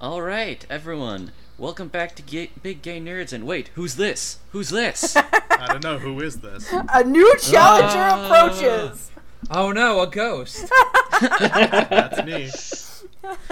[0.00, 1.32] All right, everyone.
[1.58, 3.32] Welcome back to Ga- Big Gay Nerds.
[3.32, 4.38] And wait, who's this?
[4.52, 5.14] Who's this?
[5.16, 6.72] I don't know who is this.
[6.72, 8.24] A new challenger Ah.
[8.24, 9.10] approaches.
[9.50, 10.70] Oh no, a ghost.
[11.20, 12.50] That's me.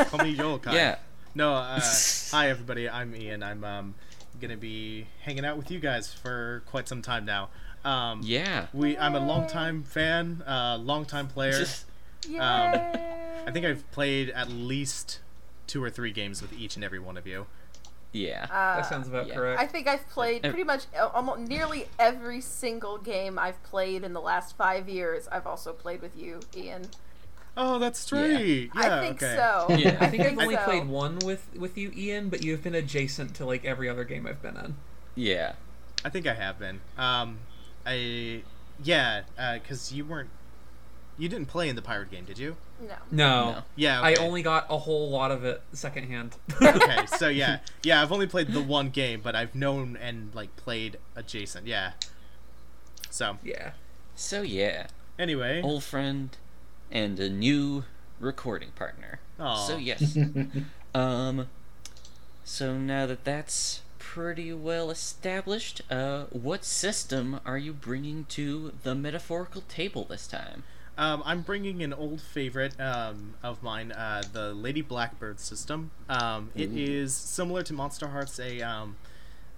[0.05, 0.75] Call me Joel Kai.
[0.75, 0.97] yeah.
[1.35, 1.55] No.
[1.55, 1.81] Uh,
[2.31, 2.89] hi everybody.
[2.89, 3.43] I'm Ian.
[3.43, 3.95] I'm um
[4.41, 7.51] gonna be hanging out with you guys for quite some time now.
[7.85, 8.67] Um, Yeah.
[8.73, 8.97] We.
[8.97, 10.43] I'm a longtime fan.
[10.47, 11.65] Uh, longtime player.
[12.27, 12.39] Yay.
[12.41, 15.21] I think I've played at least
[15.69, 17.47] two or three games with each and every one of you.
[18.13, 18.47] Yeah.
[18.51, 19.35] Uh, That sounds about yeah.
[19.35, 19.61] correct.
[19.61, 24.21] I think I've played pretty much almost nearly every single game I've played in the
[24.21, 25.29] last five years.
[25.31, 26.87] I've also played with you, Ian.
[27.57, 28.71] Oh, that's straight.
[28.75, 28.81] Yeah.
[28.81, 29.37] I think okay.
[29.37, 29.67] so.
[29.77, 29.99] Yeah.
[30.01, 30.65] I think I've only so.
[30.65, 34.27] played one with with you, Ian, but you've been adjacent to like every other game
[34.27, 34.77] I've been in.
[35.15, 35.55] Yeah.
[36.05, 36.81] I think I have been.
[36.97, 37.39] Um,
[37.85, 38.43] I
[38.83, 39.23] yeah,
[39.55, 40.31] because you weren't.
[41.19, 42.57] You didn't play in the pirate game, did you?
[42.81, 42.95] No.
[43.11, 43.63] No, No.
[43.75, 44.01] Yeah.
[44.01, 46.37] I only got a whole lot of it secondhand.
[46.63, 50.55] okay, so yeah, yeah, I've only played the one game, but I've known and like
[50.57, 51.67] played adjacent.
[51.67, 51.93] Yeah.
[53.11, 53.73] So yeah.
[54.15, 54.87] So yeah,
[55.19, 56.37] anyway, old friend
[56.91, 57.85] and a new
[58.21, 59.19] recording partner.
[59.41, 59.67] Aw.
[59.67, 60.17] So yes.
[60.95, 61.49] um.
[62.45, 68.95] So now that that's pretty well established, uh, what system are you bringing to the
[68.95, 70.63] metaphorical table this time?
[70.99, 75.91] Um, I'm bringing an old favorite um, of mine, uh, the Lady Blackbird system.
[76.09, 76.77] Um, it Ooh.
[76.77, 78.39] is similar to Monster Hearts.
[78.41, 78.97] A um,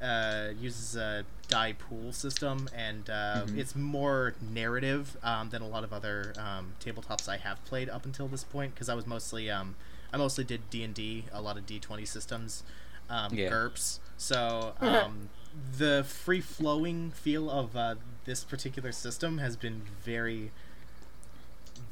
[0.03, 3.59] uh, uses a die pool system, and uh, Mhm.
[3.59, 8.05] it's more narrative um, than a lot of other um, tabletops I have played up
[8.05, 8.75] until this point.
[8.75, 9.75] Because I was mostly um,
[10.13, 12.63] I mostly did D and D, a lot of D twenty systems,
[13.09, 13.49] um, Yeah.
[13.51, 13.99] GURPS.
[14.17, 15.31] So um,
[15.79, 17.95] the free flowing feel of uh,
[18.25, 20.51] this particular system has been very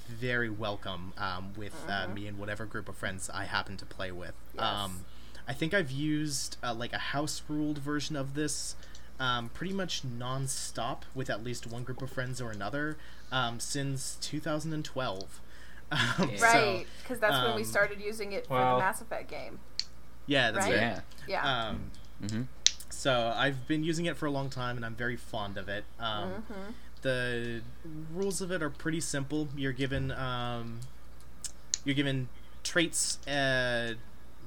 [0.09, 4.11] very welcome um, with uh, me and whatever group of friends I happen to play
[4.11, 4.35] with.
[4.55, 4.65] Yes.
[4.65, 5.05] Um,
[5.47, 8.75] I think I've used uh, like a house ruled version of this
[9.21, 12.97] um, pretty much non-stop with at least one group of friends or another
[13.33, 15.41] um, since 2012.
[15.91, 19.31] Um, so, Right, because that's when we um, started using it for the Mass Effect
[19.31, 19.59] game.
[20.27, 20.75] yeah, that's Right?
[20.75, 20.81] right.
[20.83, 21.01] Yeah.
[21.27, 21.69] Yeah.
[21.69, 21.91] Um,
[22.23, 22.43] Mm-hmm.
[22.91, 25.85] so I've been using it for a long time and I'm very fond of it.
[25.99, 26.75] Um, Mhm.
[27.03, 27.63] The
[28.13, 29.49] rules of it are pretty simple.
[29.57, 30.81] You're given um,
[31.85, 32.29] you're given
[32.63, 33.27] traits.
[33.27, 33.95] Uh,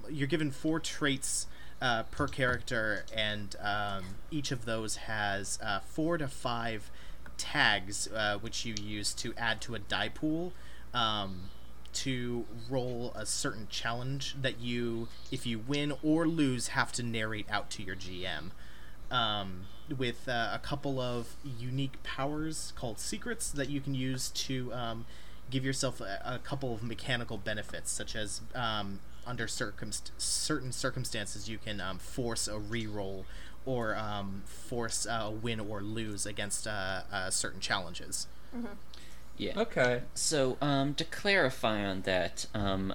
[0.09, 1.47] you're given four traits
[1.81, 6.89] uh, per character, and um, each of those has uh, four to five
[7.37, 10.53] tags, uh, which you use to add to a die pool.
[10.93, 11.49] Um,
[11.93, 17.45] to roll a certain challenge that you, if you win or lose, have to narrate
[17.49, 18.51] out to your GM
[19.11, 24.73] um, with uh, a couple of unique powers called secrets that you can use to
[24.73, 25.05] um,
[25.49, 31.49] give yourself a, a couple of mechanical benefits, such as um, under circumst- certain circumstances
[31.49, 33.25] you can um, force a reroll
[33.65, 38.27] or um, force uh, a win or lose against uh, uh, certain challenges.
[39.37, 39.53] Yeah.
[39.57, 40.01] Okay.
[40.13, 42.93] So, um, to clarify on that, um,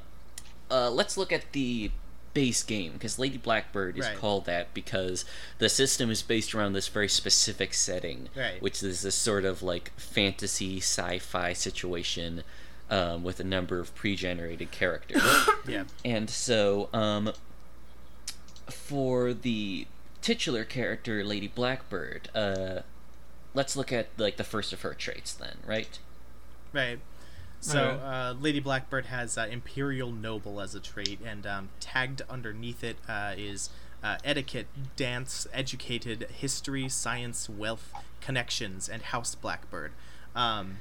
[0.70, 1.90] uh, let's look at the
[2.36, 4.16] base game because Lady Blackbird is Right.
[4.18, 5.24] called that because
[5.56, 8.60] the system is based around this very specific setting, Right.
[8.60, 12.44] which is this sort of like fantasy sci-fi situation
[12.90, 15.22] um, with a number of pre-generated characters.
[15.66, 15.84] Yeah.
[16.04, 17.32] And so, um,
[18.68, 19.86] for the
[20.22, 22.80] titular character, Lady Blackbird, uh,
[23.54, 25.98] let's look at like the first of her traits then, right?
[26.72, 26.98] Right.
[27.66, 28.00] So, Alright.
[28.00, 32.96] uh, Lady Blackbird has uh, Imperial Noble as a trait, and um, tagged underneath it
[33.08, 33.70] uh, is
[34.04, 39.90] uh, etiquette, dance, educated, history, science, wealth, connections, and House Blackbird.
[40.36, 40.76] Um,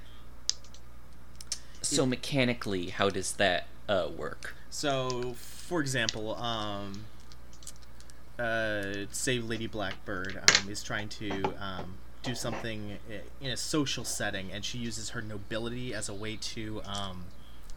[1.81, 4.53] So mechanically, how does that uh, work?
[4.69, 7.06] so, for example, um,
[8.38, 11.95] uh, say Lady Blackbird um, is trying to um,
[12.25, 12.97] do something
[13.41, 17.25] in a social setting, and she uses her nobility as a way to um,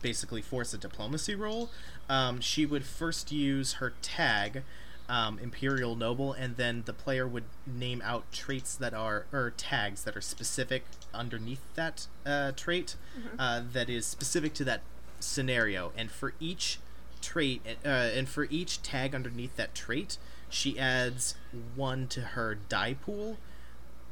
[0.02, 1.70] basically force a diplomacy roll.
[2.08, 4.62] Um, she would first use her tag,
[5.08, 10.04] um, Imperial Noble, and then the player would name out traits that are or tags
[10.04, 10.84] that are specific
[11.14, 12.96] underneath that uh, trait
[13.38, 14.80] uh, that is specific to that
[15.20, 16.78] scenario, and for each
[17.20, 20.18] trait uh, and for each tag underneath that trait,
[20.48, 21.34] she adds
[21.74, 23.36] one to her die pool,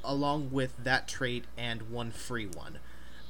[0.07, 2.79] along with that trait and one free one.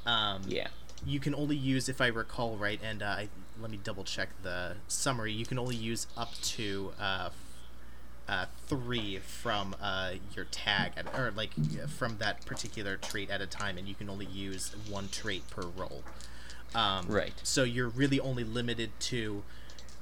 [0.05, 0.69] Um, Yeah.
[1.05, 3.29] you can only use, if I recall right, and uh, I,
[3.61, 5.33] let me double check the summary.
[5.33, 7.33] You can only use up to uh, f-
[8.29, 11.51] uh, three from uh, your tag, at, or like
[11.89, 15.63] from that particular trait at a time, and you can only use one trait per
[15.63, 16.03] roll.
[16.75, 17.33] Um, Right.
[17.43, 19.43] So you're really only limited to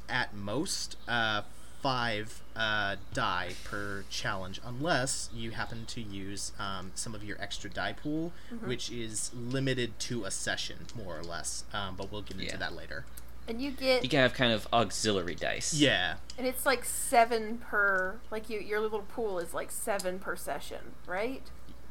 [0.08, 1.42] at most uh,
[1.84, 7.68] five uh, die per challenge, unless you happen to use um, some of your extra
[7.68, 8.32] die pool,
[8.64, 11.64] which is limited to a session, more or less.
[11.74, 12.56] Um, but we'll get into Yeah.
[12.56, 13.04] that later.
[13.46, 15.74] And you get You can have kind of auxiliary dice.
[15.74, 16.14] Yeah.
[16.38, 20.92] and it's like seven per like you your little pool is like seven per session,
[21.06, 21.42] right?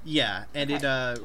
[0.04, 1.18] Yeah, and it uh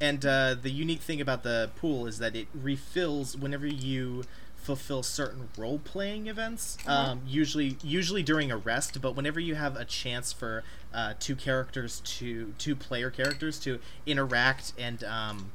[0.00, 4.24] and uh the unique thing about the pool is that it refills whenever you
[4.68, 6.76] fulfill certain role playing events.
[6.86, 7.12] Uh-huh.
[7.12, 10.62] Um usually usually during a rest, but whenever you have a chance for
[10.92, 15.52] uh two characters to two player characters to interact and um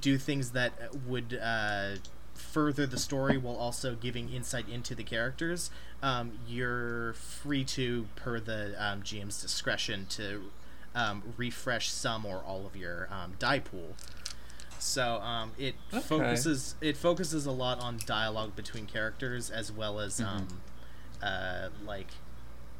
[0.00, 0.72] do things that
[1.06, 1.96] would uh
[2.34, 5.70] further the story while also giving insight into the characters,
[6.02, 10.50] um, you're free to, per the um, GM's discretion, to
[10.94, 13.94] um, refresh some or all of your um, die pool.
[14.86, 16.00] So um, it Okay.
[16.02, 20.60] focuses it focuses a lot on dialogue between characters as well as um,
[21.22, 22.08] uh, like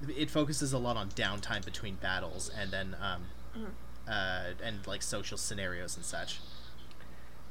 [0.09, 3.25] it focuses a lot on downtime between battles and then um,
[4.09, 6.39] uh, and like social scenarios and such.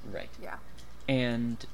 [0.10, 0.30] Right.
[0.42, 0.58] Yeah.
[1.08, 1.66] And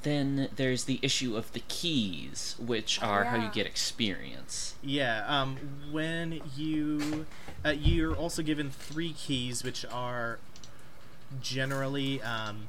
[0.00, 4.74] then there's the issue of the keys, which Oh, are how you get experience.
[4.82, 5.56] Yeah, um,
[5.90, 7.26] when you
[7.64, 10.38] uh, you're also given three keys, which are
[11.40, 12.68] generally um,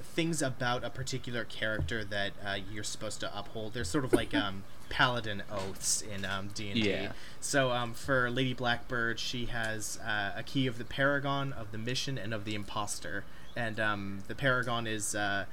[0.00, 3.74] things about a particular character that uh, you're supposed to uphold.
[3.74, 6.90] They're sort of like um, paladin oaths in um, D and D.
[6.90, 7.12] Yeah.
[7.40, 11.78] So um, for Lady Blackbird, she has uh, a key of the Paragon, of the
[11.78, 13.24] Mission, and of the Imposter.
[13.56, 15.14] And um, the Paragon is.
[15.14, 15.44] Uh,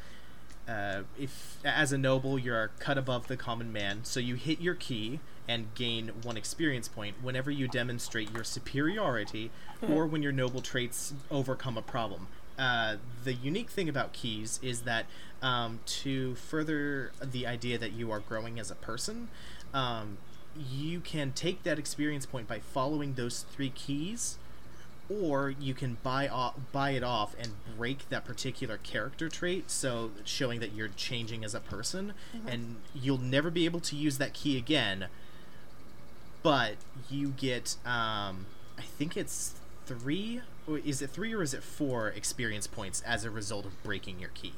[0.70, 4.76] uh, if as a noble you're cut above the common man, so you hit your
[4.76, 9.52] key and gain one experience point whenever you demonstrate your superiority
[9.90, 12.28] or when your noble traits overcome a problem.
[12.58, 15.06] Uh, the unique thing about keys is that
[15.42, 19.30] um, to further the idea that you are growing as a person,
[19.74, 20.18] um,
[20.56, 24.38] you can take that experience point by following those three keys
[25.10, 30.12] or you can buy off, buy it off and break that particular character trait so
[30.24, 32.14] showing that you're changing as a person
[32.48, 35.08] and you'll never be able to use that key again
[36.44, 36.76] but
[37.10, 38.46] you get um
[38.78, 39.54] i think it's
[39.86, 43.84] three or is it three or is it four experience points as a result of
[43.84, 44.54] breaking your key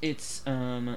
[0.00, 0.96] It's um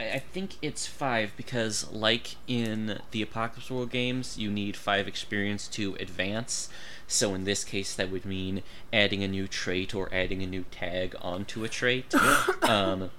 [0.00, 5.06] I I think it's five because, like in the Apocalypse World games, you need five
[5.06, 6.68] experience to advance.
[7.06, 8.62] So in this case, that would mean
[8.92, 12.14] adding a new trait or adding a new tag onto a trait.
[12.62, 13.10] um,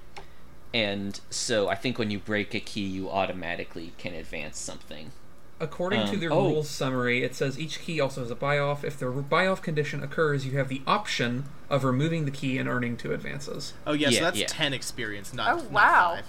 [0.74, 5.12] and so I think when you break a key, you automatically can advance something.
[5.60, 6.48] According to Um, the oh.
[6.50, 8.84] rules summary, it says each key also has a buy off.
[8.84, 12.68] If the buy off condition occurs, you have the option of removing the key and
[12.68, 13.74] earning two advances.
[13.88, 14.48] oh yeah, Yeah, so that's yeah.
[14.48, 16.16] 10 experience not, Oh, not wow.
[16.16, 16.26] five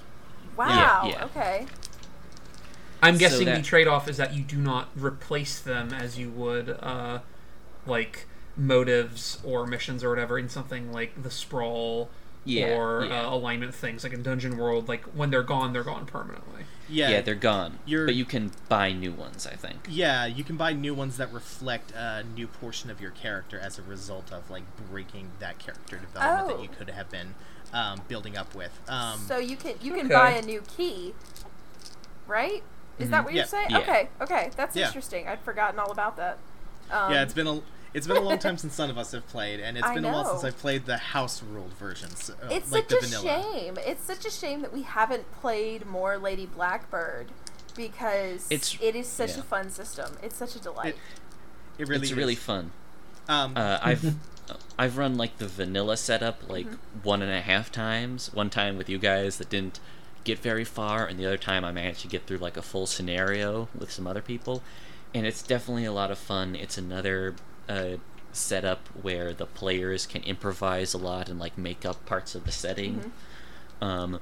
[0.57, 1.07] Wow.
[1.09, 1.25] yeah.
[1.25, 1.67] Okay.
[3.03, 6.17] I'm So guessing that- the trade off is that you do not replace them as
[6.19, 7.19] you would, uh,
[7.87, 8.27] like,
[8.57, 12.09] motives or missions or whatever in something like the Sprawl
[12.45, 13.27] Yeah, or yeah.
[13.27, 14.05] Uh, alignment things.
[14.05, 16.65] Like in Dungeon World, like, when they're gone, they're gone permanently.
[16.89, 17.79] yeah Yeah, they're gone.
[17.87, 19.87] you're- But you can buy new ones, I think.
[19.89, 23.79] Yeah, you can buy new ones that reflect a new portion of your character as
[23.79, 26.57] a result of like breaking that character development Oh.
[26.57, 27.35] that you could have been
[27.73, 28.79] um, building up with.
[28.89, 30.15] Um, so you can you can okay.
[30.15, 31.13] buy a new key,
[32.27, 32.63] right?
[32.99, 33.25] Is that Mhm.
[33.25, 33.71] what you're saying?
[33.71, 33.79] Yeah.
[33.79, 34.09] Okay.
[34.21, 34.51] Okay.
[34.57, 34.87] That's Yeah.
[34.87, 35.27] interesting.
[35.27, 36.39] I'd forgotten all about that.
[36.91, 37.61] Um, yeah, it's been a
[37.95, 40.05] it's been a long time since some of us have played, and it's I been
[40.05, 43.21] a while since I've played the house ruled versions, uh, It's like such the a
[43.21, 43.43] vanilla.
[43.55, 43.79] shame.
[43.81, 47.29] It's such a shame that we haven't played more Lady Blackbird
[47.75, 49.41] because It's- it is such yeah.
[49.41, 50.17] a fun system.
[50.23, 50.97] It's such a delight.
[51.79, 52.17] It really it's is.
[52.17, 52.73] really fun.
[53.29, 54.15] Um, Uh, I've
[54.79, 56.67] I've run like the vanilla setup like
[57.03, 58.33] one and a half times.
[58.35, 59.81] One time with you guys that didn't
[60.25, 62.87] get very far, and the other time I managed to get through like a full
[62.87, 64.63] scenario with some other people,
[65.15, 66.55] and it's definitely a lot of fun.
[66.55, 67.35] It's another
[67.69, 67.97] uh,
[68.33, 72.53] setup where the players can improvise a lot and like make up parts of the
[72.53, 73.13] setting.
[73.81, 74.21] Um,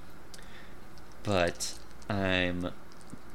[1.22, 1.74] but
[2.08, 2.70] I'm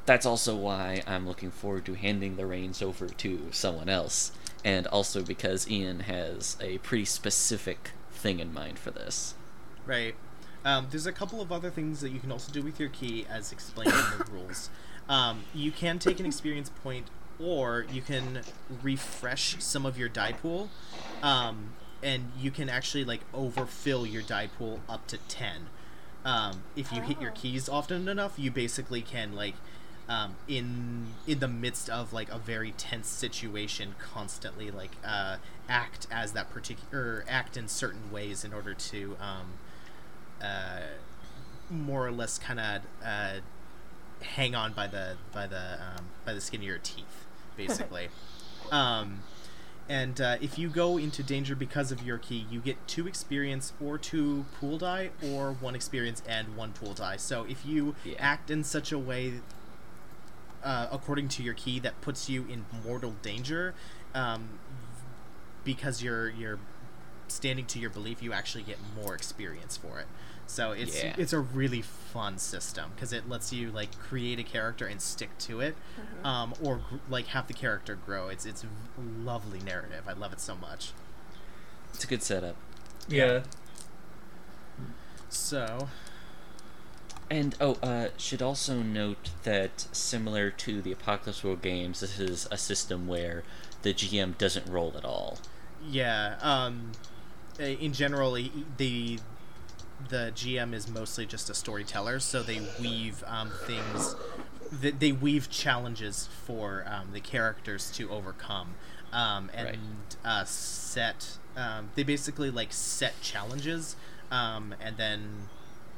[0.06, 4.32] that's also why I'm looking forward to handing the reins over to someone else,
[4.64, 9.36] and also because Ian has a pretty specific thing in mind for this.
[9.86, 10.16] Right.
[10.64, 13.26] Um, there's a couple of other things that you can also do with your key,
[13.30, 14.70] as explained in the rules.
[15.08, 17.08] Um, you can take an experience point,
[17.40, 18.42] or you can
[18.82, 20.70] refresh some of your die pool,
[21.22, 25.68] um, and you can actually like overfill your die pool up to ten.
[26.26, 27.36] Um, if you hit your Oh.
[27.36, 29.56] keys often enough, you basically can like,
[30.10, 35.38] um, in in the midst of like a very tense situation, constantly like uh,
[35.70, 39.54] act as that particular act in certain ways in order to um,
[40.42, 40.82] uh,
[41.70, 43.36] more or less kind of uh,
[44.22, 47.26] hang on by the by the um, by the skin of your teeth,
[47.58, 48.10] basically.
[48.72, 49.24] um,
[49.90, 53.72] and uh, if you go into danger because of your key, you get two experience
[53.82, 57.16] or two pool die, or one experience and one pool die.
[57.16, 58.16] So if you Yeah.
[58.20, 59.36] act in such a way,
[60.62, 63.74] uh, according to your key, that puts you in mortal danger,
[64.14, 64.60] um,
[65.64, 66.60] because you're you're
[67.30, 70.08] standing to your belief, you actually get more experience for it.
[70.48, 71.14] So it's Yeah.
[71.18, 75.38] it's a really fun system because it lets you like create a character and stick
[75.40, 75.76] to it,
[76.24, 78.30] um, or gr- like have the character grow.
[78.30, 78.66] It's it's
[78.98, 80.04] lovely narrative.
[80.08, 80.94] I love it so much.
[81.94, 82.56] It's a good setup.
[83.08, 83.44] Yeah.
[85.30, 85.90] So
[87.30, 92.48] And oh, uh, should also note that similar to the Apocalypse World games, this is
[92.52, 93.44] a system where
[93.82, 95.40] the GM doesn't roll at all.
[95.80, 96.92] yeah, um,
[97.60, 99.20] uh, in general, e- the
[100.10, 104.16] the GM is mostly just a storyteller, so they weave um, things.
[104.72, 108.76] They, they weave challenges for um, the characters to overcome,
[109.12, 109.80] um, and Right.
[110.26, 111.38] uh, set.
[111.56, 113.96] Um, they basically like set challenges,
[114.30, 115.50] um, and then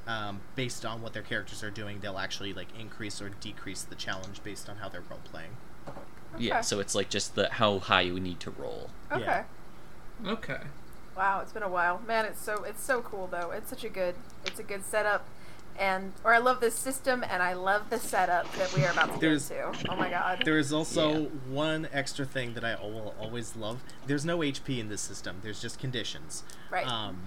[0.07, 3.95] um, based on what their characters are doing, they'll actually like increase or decrease the
[3.95, 5.51] challenge based on how they're role playing.
[6.37, 8.91] Yeah, so it's like just the how high you need to roll.
[9.11, 9.21] Okay.
[9.21, 9.43] Yeah.
[10.27, 10.59] Okay.
[11.19, 12.01] Wow, it's been a while.
[12.07, 13.51] Man, it's so it's so cool though.
[13.51, 15.27] It's such a good it's a good setup.
[15.77, 19.15] And or I love this system and I love the setup that we are about
[19.15, 19.91] to There's- get to.
[19.91, 20.43] Oh my god.
[20.45, 21.27] There is also Yeah.
[21.49, 23.81] one extra thing that I will always love.
[24.07, 25.41] There's no HP in this system.
[25.43, 26.43] There's just conditions.
[26.71, 26.87] Right.
[26.87, 27.21] Um,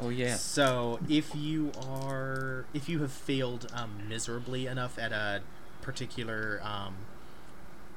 [0.00, 0.36] Oh yeah.
[0.36, 5.40] So if you are, if you have failed um, miserably enough at a
[5.82, 6.94] particular, um,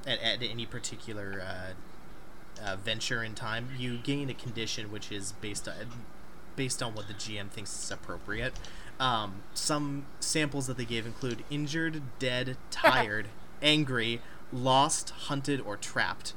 [0.08, 1.74] at, at any particular uh,
[2.64, 5.76] uh, venture in time, you gain a condition which is based on
[6.56, 8.54] based on what the GM thinks is appropriate.
[9.00, 13.28] Um, some samples that they gave include injured, dead, tired,
[13.62, 16.34] angry, lost, hunted, or trapped.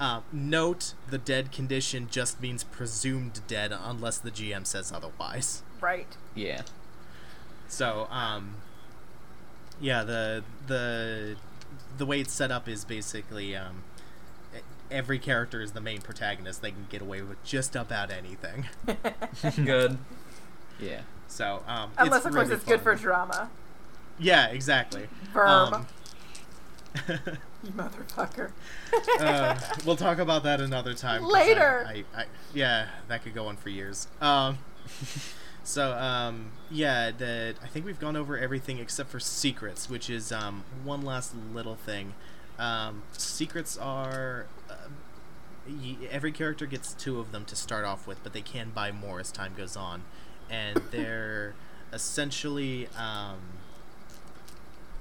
[0.00, 5.62] Uh, note the dead condition just means presumed dead unless the GM says otherwise.
[5.80, 6.16] right.
[6.34, 6.62] Yeah.
[7.68, 8.56] So, um,
[9.80, 11.36] yeah, the the
[11.98, 13.82] the way it's set up is basically um,
[14.90, 16.62] every character is the main protagonist.
[16.62, 18.66] They can get away with just about anything.
[19.64, 19.98] Good.
[20.80, 21.00] Yeah.
[21.26, 23.50] So, um, Unless it's of course really it's good for drama.
[24.18, 25.08] Yeah, exactly.
[25.32, 25.74] Verb.
[25.74, 25.86] Um,
[27.08, 28.50] you motherfucker.
[29.20, 31.24] uh, we'll talk about that another time.
[31.24, 31.84] Later.
[31.86, 32.24] I, I, I,
[32.54, 34.08] yeah, that could go on for years.
[34.20, 34.58] Um,
[35.64, 40.32] so um, yeah, the I think we've gone over everything except for secrets, which is
[40.32, 42.14] um, one last little thing.
[42.58, 44.74] Um, secrets are uh,
[45.68, 48.90] y- every character gets two of them to start off with, but they can buy
[48.90, 50.02] more as time goes on,
[50.50, 51.54] and they're
[51.92, 52.88] essentially.
[52.96, 53.38] Um,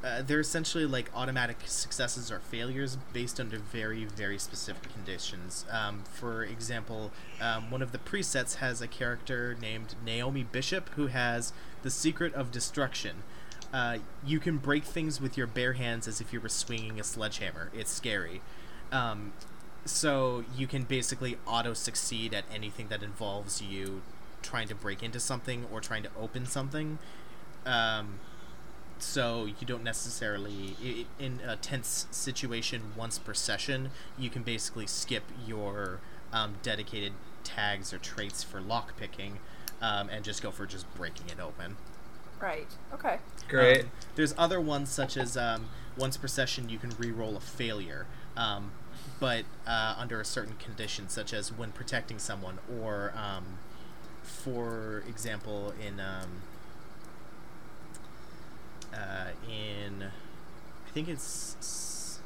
[0.04, 6.04] uh, they're essentially like automatic successes or failures based under very very specific conditions um,
[6.14, 7.12] for example
[7.42, 12.32] um, one of the presets has a character named naomi bishop who has the secret
[12.36, 13.24] of destruction
[13.74, 17.04] uh, you can break things with your bare hands as if you were swinging a
[17.04, 17.70] sledgehammer.
[17.74, 18.42] It's scary.
[18.92, 19.34] Um,
[19.86, 24.02] so you can basically auto succeed at anything that involves you
[24.42, 27.00] trying to break into something or trying to open something.
[27.66, 28.20] Um,
[29.00, 35.24] so you don't necessarily in a tense situation once per session you can basically skip
[35.46, 36.00] your
[36.34, 39.38] um, dedicated tags or traits for lock picking
[39.82, 41.78] um, and just go for just breaking it open
[42.42, 42.68] Right.
[42.94, 43.18] Okay.
[43.48, 43.82] Great.
[43.82, 48.06] um, there's other ones such as um, once per session you can re-roll a failure,
[48.36, 48.72] um,
[49.20, 53.58] but uh, under a certain condition, such as when protecting someone, or um,
[54.22, 56.42] for example, in um,
[58.94, 62.20] uh, in I think it's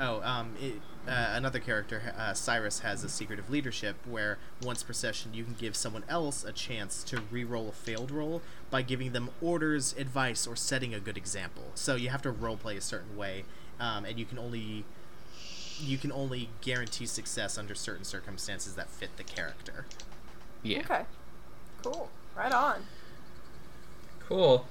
[0.00, 0.74] oh um it,
[1.08, 5.44] uh, another character uh, Cyrus has a secret of leadership where once per session you
[5.44, 9.94] can give someone else a chance to re-roll a failed roll by giving them orders,
[9.98, 11.64] advice, or setting a good example.
[11.74, 13.44] So you have to roleplay a certain way,
[13.78, 14.84] um, and you can only
[15.78, 19.84] you can only guarantee success under certain circumstances that fit the character.
[20.62, 20.78] Yeah.
[20.80, 21.02] Okay.
[21.82, 22.08] Cool.
[22.34, 22.82] Right on.
[24.26, 24.66] Cool.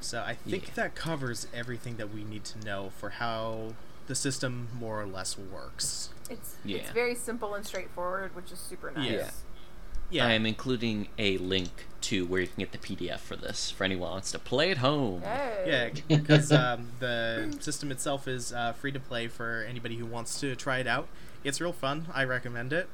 [0.00, 0.74] So I think Yeah.
[0.74, 3.74] that covers everything that we need to know for how
[4.06, 6.10] the system more or less works.
[6.30, 6.78] It's Yeah.
[6.78, 9.10] it's very simple and straightforward, which is super nice.
[9.10, 9.30] Yeah.
[10.10, 10.26] Yeah.
[10.26, 13.84] I am including a link to where you can get the PDF for this for
[13.84, 15.22] anyone who wants to play at home.
[15.22, 15.64] Hey.
[15.66, 20.38] Yeah, because um, the system itself is uh, free to play for anybody who wants
[20.40, 21.08] to try it out.
[21.42, 22.06] It's real fun.
[22.14, 22.88] I recommend it.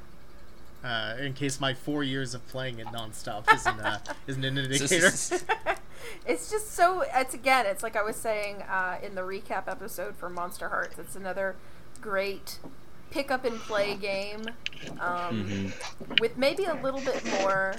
[0.82, 5.10] Uh, in case my four years of playing it nonstop isn't uh, isn't an indicator.
[6.26, 7.04] it's just so.
[7.14, 7.66] It's again.
[7.66, 10.98] It's like I was saying uh, in the recap episode for Monster Hearts.
[10.98, 11.56] It's another
[12.00, 12.58] great
[13.10, 14.42] pick up and play game
[15.00, 15.66] um, hmm
[16.20, 17.74] with maybe a little bit more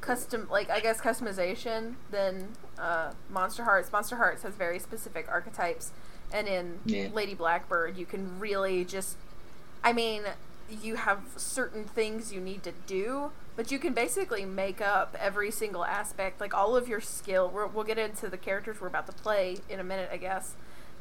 [0.00, 3.92] custom, like I guess customization than uh, Monster Hearts.
[3.92, 5.92] Monster Hearts has very specific archetypes,
[6.32, 7.08] and in Yeah.
[7.12, 9.16] Lady Blackbird, you can really just.
[9.82, 10.22] I mean,
[10.82, 15.50] you have certain things you need to do, but you can basically make up every
[15.50, 17.50] single aspect, like all of your skill.
[17.50, 20.54] We're, we'll get into the characters we're about to play in a minute, I guess.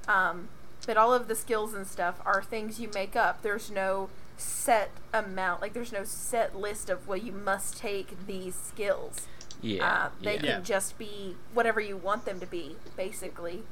[0.09, 0.49] Um,
[0.85, 3.43] but all of the skills and stuff are things you make up.
[3.43, 8.55] There's no set amount, like there's no set list of well, you must take these
[8.55, 9.25] skills.
[9.61, 9.87] Yeah.
[9.89, 10.55] Uh, they yeah.
[10.55, 13.63] can just be whatever you want them to be, basically.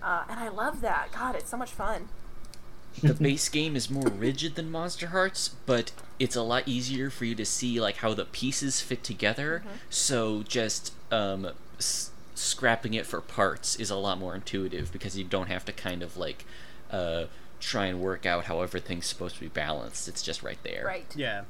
[0.00, 1.08] Uh, and I love that.
[1.10, 2.10] God, it's so much fun.
[3.02, 7.24] The base game is more rigid than Monster Hearts, but it's a lot easier for
[7.24, 9.62] you to see like how the pieces fit together.
[9.90, 15.24] So just um, s- scrapping it for parts is a lot more intuitive because you
[15.24, 16.44] don't have to kind of like
[16.90, 17.24] uh,
[17.60, 20.08] try and work out how everything's supposed to be balanced.
[20.08, 20.84] It's just right there.
[20.86, 21.06] Right.
[21.14, 21.42] Yeah.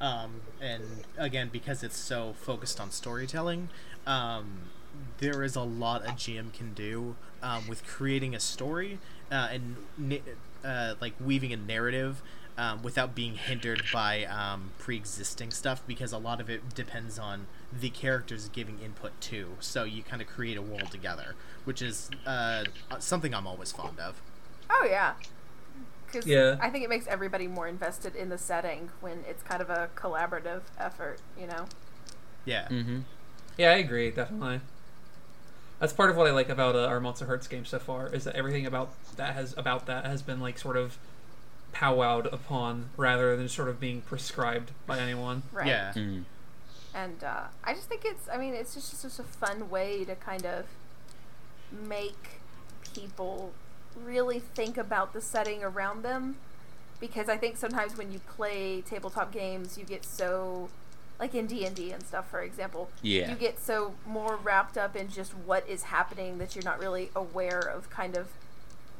[0.00, 0.82] Um, and
[1.16, 3.68] again, because it's so focused on storytelling,
[4.06, 4.70] um,
[5.18, 8.98] there is a lot a GM can do um, with creating a story
[9.30, 10.16] uh, and na-
[10.64, 12.22] uh, like weaving a narrative
[12.56, 17.46] um, without being hindered by um, pre-existing stuff because a lot of it depends on
[17.72, 19.56] the characters giving input too.
[19.60, 22.64] So you kind of create a world together, which is uh,
[22.98, 24.20] something I'm always fond of.
[24.70, 25.14] Oh yeah.
[26.06, 26.56] Because Yeah.
[26.60, 29.88] I think it makes everybody more invested in the setting when it's kind of a
[29.96, 31.18] collaborative effort.
[31.38, 31.66] You know.
[32.44, 32.68] Yeah.
[32.68, 33.00] Mm-hmm.
[33.56, 34.60] Yeah, I agree, definitely.
[35.84, 38.24] That's part of what I like about uh, our Monster Hearts game so far is
[38.24, 40.96] that everything about that has about that has been like sort of
[41.74, 45.42] powwowed upon rather than sort of being prescribed by anyone.
[45.52, 45.66] Right.
[45.66, 45.92] Yeah.
[45.94, 46.24] Mm.
[46.94, 48.30] And uh, I just think it's.
[48.30, 50.64] I mean, it's just just a fun way to kind of
[51.70, 52.40] make
[52.94, 53.52] people
[53.94, 56.36] really think about the setting around them
[56.98, 60.70] because I think sometimes when you play tabletop games, you get so
[61.18, 63.30] like in D&D and stuff for example, Yeah.
[63.30, 67.10] you get so more wrapped up in just what is happening that you're not really
[67.14, 68.28] aware of kind of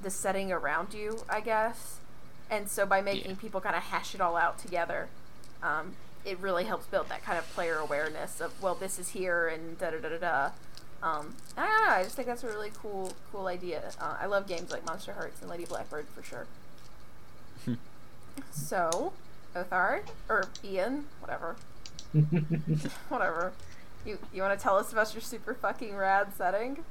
[0.02, 1.96] the setting around you, I guess.
[2.50, 3.36] And so by making Yeah.
[3.40, 5.08] people kind of hash it all out together,
[5.62, 9.48] um, it really helps build that kind of player awareness of well, this is here
[9.48, 10.50] and da da da da da.
[11.02, 11.90] Um, I don't know.
[11.96, 13.90] I just think that's a really cool, cool idea.
[14.00, 16.46] Uh, I love games like Monster Hearts and Lady Blackbird for sure.
[18.50, 19.12] so,
[19.54, 21.56] Othar or Ian, whatever,
[23.08, 23.52] whatever.
[24.04, 26.84] You you want to tell us about your super fucking rad setting?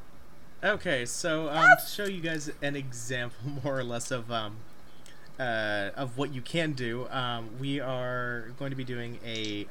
[0.63, 4.57] Okay, so um, to show you guys an example, more or less, of um,
[5.39, 9.65] uh, of what you can do, um, we are going to be doing a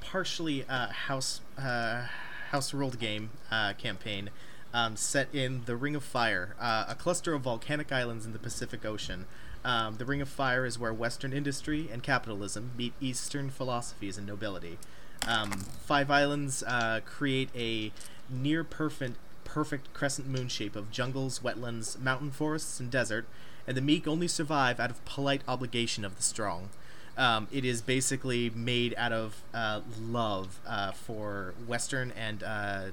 [0.00, 2.06] partially uh, house uh,
[2.50, 4.30] house ruled game uh, campaign
[4.72, 8.38] um, set in the Ring of Fire, uh, a cluster of volcanic islands in the
[8.38, 9.26] Pacific Ocean.
[9.64, 14.26] Um, the Ring of Fire is where Western industry and capitalism meet Eastern philosophies and
[14.26, 14.78] nobility.
[15.26, 15.50] Um,
[15.84, 17.92] five islands uh, create a
[18.30, 23.26] near perfect perfect crescent moon shape of jungles, wetlands, mountain forests, and desert,
[23.66, 26.68] and the meek only survive out of polite obligation of the strong.
[27.16, 32.84] Um, it is basically made out of uh, love uh, for Western and uh,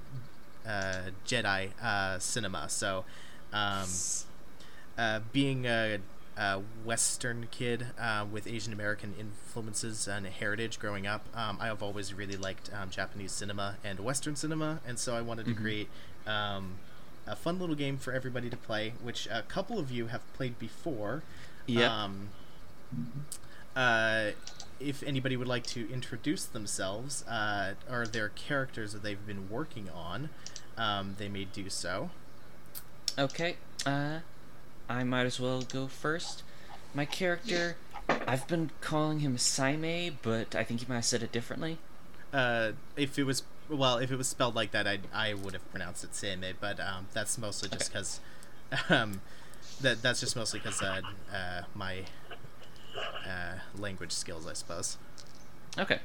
[0.66, 2.68] uh, Jedi uh, cinema.
[2.70, 3.06] So,
[3.54, 3.88] um,
[4.98, 6.00] uh, being a,
[6.38, 11.82] a Western kid uh, with Asian American influences and heritage growing up, um, I have
[11.82, 15.90] always really liked um, Japanese cinema and Western cinema, and so I wanted to create
[16.28, 16.76] um,
[17.26, 20.60] a fun little game for everybody to play, which a couple of you have played
[20.60, 21.24] before.
[21.68, 21.90] Yep.
[21.90, 22.30] Um,
[23.76, 24.32] uh,
[24.80, 29.90] if anybody would like to introduce themselves uh, or their characters that they've been working
[29.90, 30.30] on,
[30.78, 32.10] um, they may do so.
[33.18, 34.20] Okay, uh,
[34.90, 36.44] I might as well go first.
[36.94, 37.78] My character,
[38.28, 41.78] I've been calling him Saime, but I think you might have said it differently.
[42.34, 45.70] Uh, if it was well, if it was spelled like that, I I would have
[45.72, 48.00] pronounced it Seime, but um, that's mostly just Okay.
[48.00, 48.20] because
[48.90, 49.22] um,
[49.82, 51.02] that that's just mostly because uh,
[51.34, 52.06] uh, my
[53.26, 54.98] uh, language skills, I suppose.
[55.78, 56.00] Okay.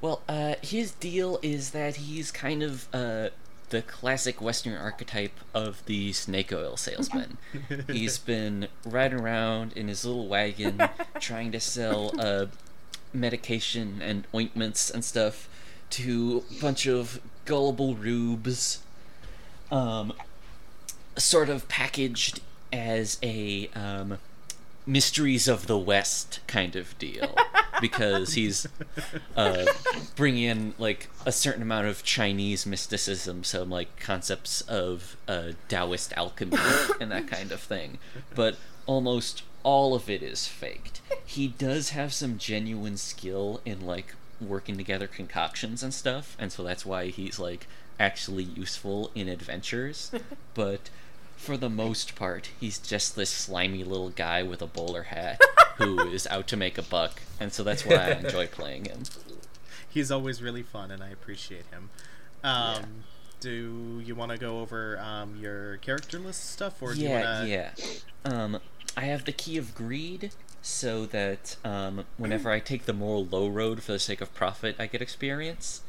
[0.00, 3.30] Well, uh, his deal is that he's kind of uh,
[3.74, 7.38] the classic Western archetype of the snake oil salesman.
[7.88, 10.80] he's been riding around in his little wagon
[11.18, 12.46] trying to sell uh,
[13.12, 15.48] medication and ointments and stuff
[15.90, 18.78] to a bunch of gullible rubes,
[19.72, 20.12] um,
[21.16, 22.38] sort of packaged
[22.72, 24.18] as a um,
[24.86, 27.34] mysteries of the West kind of deal
[27.84, 28.66] because he's
[29.36, 29.66] uh,
[30.16, 36.14] bringing in like a certain amount of Chinese mysticism, some like concepts of uh, Taoist
[36.16, 36.56] alchemy
[36.98, 37.98] and that kind of thing.
[38.34, 41.02] But almost all of it is faked.
[41.26, 46.62] He does have some genuine skill in like working together concoctions and stuff, and so
[46.64, 47.66] that's why he's like
[48.00, 50.10] actually useful in adventures.
[50.54, 50.88] but
[51.44, 55.40] for the most part, he's just this slimy little guy with a bowler hat
[55.76, 59.02] who is out to make a buck, and so that's why I enjoy playing him.
[59.88, 61.90] He's always really fun, and I appreciate him.
[62.42, 62.84] Um, Yeah.
[63.40, 67.24] Do you want to go over um, your character list stuff, or do you yeah,
[67.36, 67.52] want to?
[67.52, 67.70] yeah.
[68.24, 68.58] Um,
[68.96, 70.30] I have the key of greed,
[70.62, 74.76] so that um, whenever I take the moral low road for the sake of profit,
[74.78, 75.82] I get experience.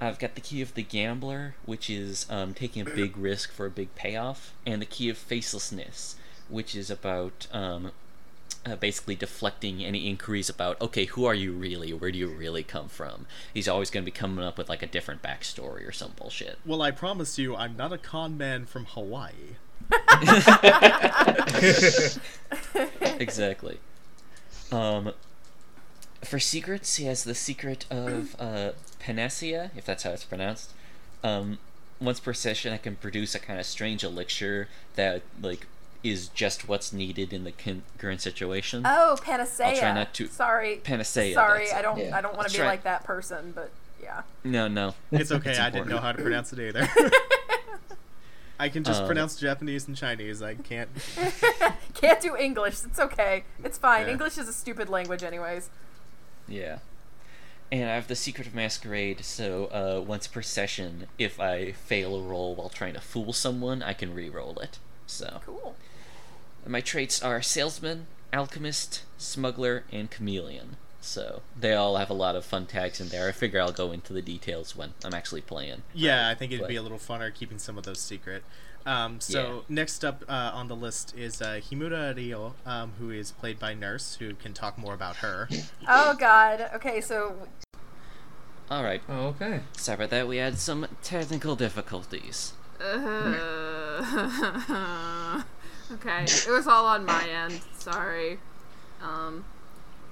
[0.00, 3.66] I've got the key of the gambler, which is um, taking a big risk for
[3.66, 6.16] a big payoff, and the key of facelessness,
[6.48, 7.92] which is about um,
[8.66, 11.92] uh, basically deflecting any inquiries about, okay, who are you really?
[11.92, 13.26] Where do you really come from?
[13.54, 16.58] He's always going to be coming up with like a different backstory or some bullshit.
[16.64, 19.56] Well, I promise you, I'm not a con man from Hawaii.
[23.20, 23.78] exactly.
[24.72, 25.12] Um,
[26.24, 28.72] for secrets, he has the secret of uh,
[29.06, 30.72] Panacea, if that's how it's pronounced.
[31.22, 31.58] Um,
[32.00, 34.66] once per session, I can produce a kind of strange elixir
[34.96, 35.68] that like
[36.02, 38.82] is just what's needed in the con- current situation.
[38.84, 39.66] Oh, panacea.
[39.66, 40.76] I'll try not to- Sorry.
[40.82, 41.98] Panacea, Sorry, I don't.
[41.98, 42.16] yeah.
[42.16, 43.70] I don't want to be try- like that person, but
[44.02, 44.22] yeah.
[44.42, 44.94] No, no.
[45.12, 45.50] It's okay.
[45.50, 46.88] It's I didn't know how to pronounce it either.
[48.58, 50.42] I can just Um, pronounce Japanese and Chinese.
[50.42, 50.88] I can't.
[51.94, 52.84] Can't do English.
[52.84, 53.44] It's okay.
[53.64, 54.06] It's fine.
[54.06, 54.12] Yeah.
[54.12, 55.70] English is a stupid language, anyways.
[56.48, 56.78] Yeah.
[57.72, 62.14] And I have the Secret of Masquerade, so uh, once per session, if I fail
[62.16, 64.78] a roll while trying to fool someone, I can re-roll it.
[65.06, 65.40] So.
[65.44, 65.74] Cool.
[66.64, 70.76] My traits are salesman, alchemist, smuggler, and chameleon.
[71.00, 73.28] So they all have a lot of fun tags in there.
[73.28, 75.82] I figure I'll go into the details when I'm actually playing.
[75.94, 78.42] Yeah, I think it'd But- be a little funner keeping some of those secret.
[78.86, 83.32] Um, so next up uh, on the list is uh, Himura Ryo, um, who is
[83.32, 85.48] played by Nurse, who can talk more about her.
[85.88, 86.70] Oh God.
[86.76, 87.34] Okay, so
[88.70, 89.02] All right.
[89.08, 89.60] Oh, okay.
[89.76, 90.26] Sorry about that.
[90.28, 92.52] We had some technical difficulties.
[92.80, 93.32] Uh,
[95.92, 97.60] okay, it was all on my end.
[97.78, 98.38] Sorry.
[99.02, 99.44] Um,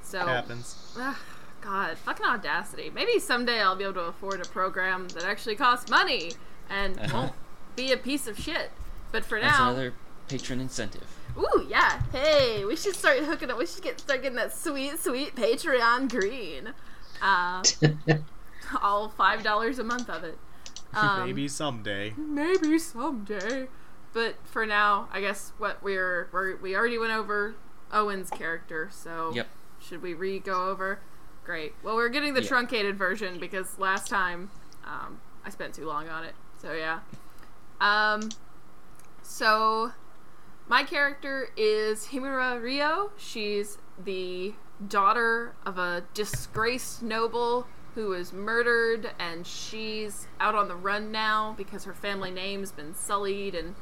[0.02, 0.94] so Happens.
[1.00, 1.16] Ugh,
[1.60, 2.90] God, fucking audacity.
[2.94, 6.32] Maybe someday I'll be able to afford a program that actually costs money
[6.70, 7.16] and Uh-huh.
[7.16, 7.32] won't
[7.76, 8.70] be a piece of shit.
[9.12, 9.92] But for now That's now, another
[10.28, 11.06] patron incentive.
[11.38, 13.58] ooh yeah, hey, we should start hooking up.
[13.58, 16.72] We should get start getting that sweet, sweet Patreon green.
[17.22, 17.62] Uh,
[18.82, 20.38] all five dollars a month of it.
[20.96, 22.14] Um, Maybe someday.
[22.16, 23.66] maybe someday.
[24.12, 27.56] But for now, I guess what we're, we're we already went over
[27.92, 29.48] Owen's character, so Yep.
[29.80, 31.00] should we re go over?
[31.44, 31.74] Great.
[31.82, 32.46] Well, we're getting the Yeah.
[32.48, 34.50] truncated version because last time
[34.87, 36.37] um, I spent too long on it.
[36.62, 37.00] So yeah.
[37.80, 38.30] Um.
[39.22, 39.92] So
[40.68, 43.10] my character is Himura Ryo.
[43.16, 44.54] She's the
[44.87, 51.54] daughter of a disgraced noble who was murdered, and she's out on the run now
[51.56, 53.74] because her family name's been sullied, and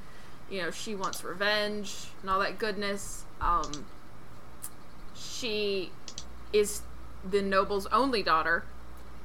[0.50, 3.24] you know she wants revenge and all that goodness.
[3.40, 3.87] Um,
[5.14, 5.90] she
[6.52, 6.83] is
[7.28, 8.64] the noble's only daughter,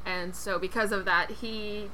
[0.06, 1.89] and so because of that, he,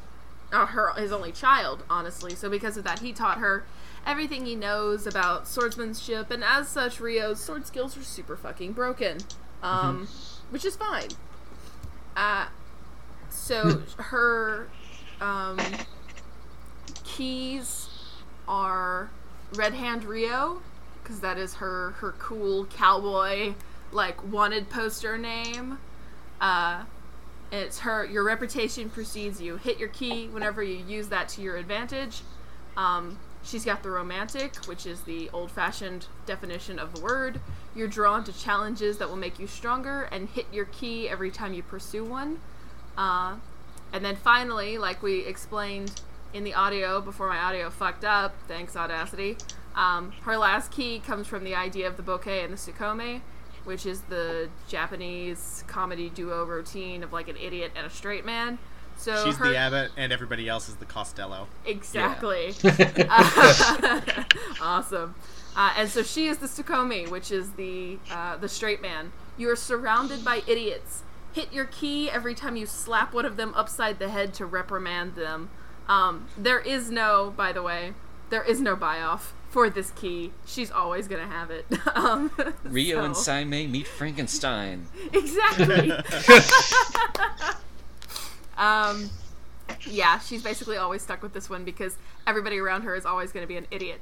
[0.54, 2.36] uh, her his only child, honestly.
[2.36, 3.66] So because of that, he taught her
[4.06, 9.20] everything he knows about swordsmanship, and as such, Rio's sword skills are super fucking broken,
[9.62, 10.08] um,
[10.50, 11.10] which is fine.
[12.16, 12.48] Uh,
[13.30, 14.68] so her
[15.20, 15.60] um,
[17.04, 17.90] keys
[18.48, 19.10] are
[19.56, 20.62] Red Hand Rio,
[21.02, 23.54] because that is her her cool cowboy
[23.92, 25.78] like wanted poster name.
[26.42, 26.84] Uh,
[27.54, 28.04] it's her.
[28.06, 29.58] Your reputation precedes you.
[29.58, 32.22] Hit your key whenever you use that to your advantage.
[32.76, 37.40] Um, she's got the romantic, which is the old-fashioned definition of the word.
[37.76, 41.54] You're drawn to challenges that will make you stronger, and hit your key every time
[41.54, 42.40] you pursue one.
[42.98, 43.36] Uh,
[43.92, 46.02] and then finally, like we explained
[46.34, 49.38] in the audio before my audio fucked up, thanks Audacity,
[49.76, 53.22] um, her last key comes from the idea of the boke and the tsukkomi,
[53.66, 58.60] which is the Japanese comedy duo routine of like an idiot and a straight man.
[58.98, 61.48] So She's her, the Abbott, and everybody else is the Costello.
[61.66, 62.54] Exactly.
[64.62, 65.16] awesome.
[65.56, 69.12] Uh, and so she is the tsukkomi, which is the uh, the straight man.
[69.38, 71.04] You are surrounded by idiots.
[71.34, 75.16] Hit your key every time you slap one of them upside the head to reprimand
[75.16, 75.50] them.
[75.90, 77.94] Um, there is no, by the way,
[78.30, 80.32] there is no buy off for this key.
[80.48, 81.68] She's always gonna have it.
[81.96, 82.32] um,
[82.64, 84.88] Rio and so- Saime meet Frankenstein.
[85.14, 85.92] Exactly.
[88.58, 89.12] um,
[89.88, 93.46] yeah, she's basically always stuck with this one because everybody around her is always to
[93.46, 94.02] be an idiot.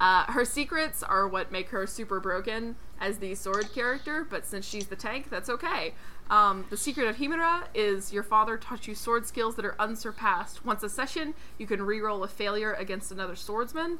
[0.00, 4.66] Uh, her secrets are what make her super broken as the sword character, but since
[4.66, 5.94] she's the tank, that's okay.
[6.28, 10.64] Um, the secret of Himura is your father taught you sword skills that are unsurpassed.
[10.64, 13.98] Once a session, you can reroll a failure against another swordsman.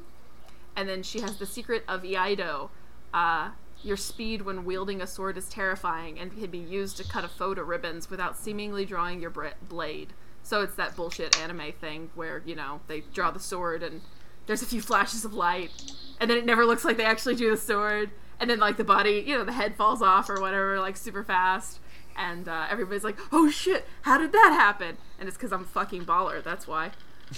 [0.75, 2.69] And then she has the secret of Iaido.
[3.13, 3.51] Uh,
[3.83, 7.27] your speed when wielding a sword is terrifying and can be used to cut a
[7.27, 10.13] foe to ribbons without seemingly drawing your bra- blade.
[10.43, 14.01] So it's that bullshit anime thing where, you know, they draw the sword and
[14.47, 15.71] there's a few flashes of light
[16.19, 18.83] and then it never looks like they actually do the sword and then like the
[18.83, 21.79] body, you know, the head falls off or whatever like super fast
[22.17, 26.05] and uh, everybody's like, "Oh shit, how did that happen?" And it's cuz I'm fucking
[26.05, 26.91] baller, that's why.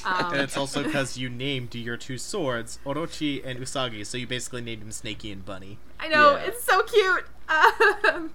[0.06, 4.28] Um, And it's also because you named your two swords Orochi and Usagi, so you
[4.28, 5.78] basically named them Snakey and Bunny.
[6.00, 6.44] I know Yeah.
[6.46, 7.26] it's so cute.
[7.50, 8.32] Um,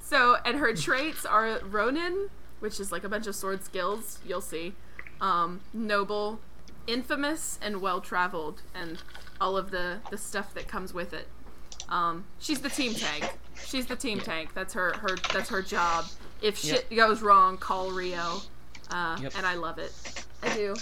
[0.00, 4.18] so, and her traits are Ronin, which is like a bunch of sword skills.
[4.26, 4.74] You'll see,
[5.20, 6.40] um, noble,
[6.86, 9.02] infamous, and well traveled, and
[9.40, 11.28] all of the the stuff that comes with it.
[11.88, 13.30] Um, she's the team tank.
[13.64, 14.54] She's the team tank.
[14.54, 16.06] That's her her that's her job.
[16.42, 18.40] If shit goes wrong, call Rio.
[18.90, 19.32] Uh, Yep.
[19.36, 19.92] And I love it.
[20.42, 20.74] I do.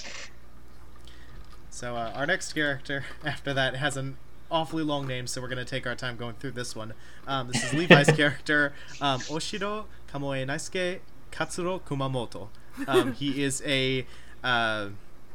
[1.70, 4.16] So uh, our next character after that has an
[4.50, 6.94] awfully long name, so we're gonna take our time going through this one.
[7.26, 12.48] Um, this is Levi's character, um, Oshiro Kamoe Naisuke Katsuro Kumamoto.
[12.86, 14.06] Um, he is a
[14.42, 14.88] uh,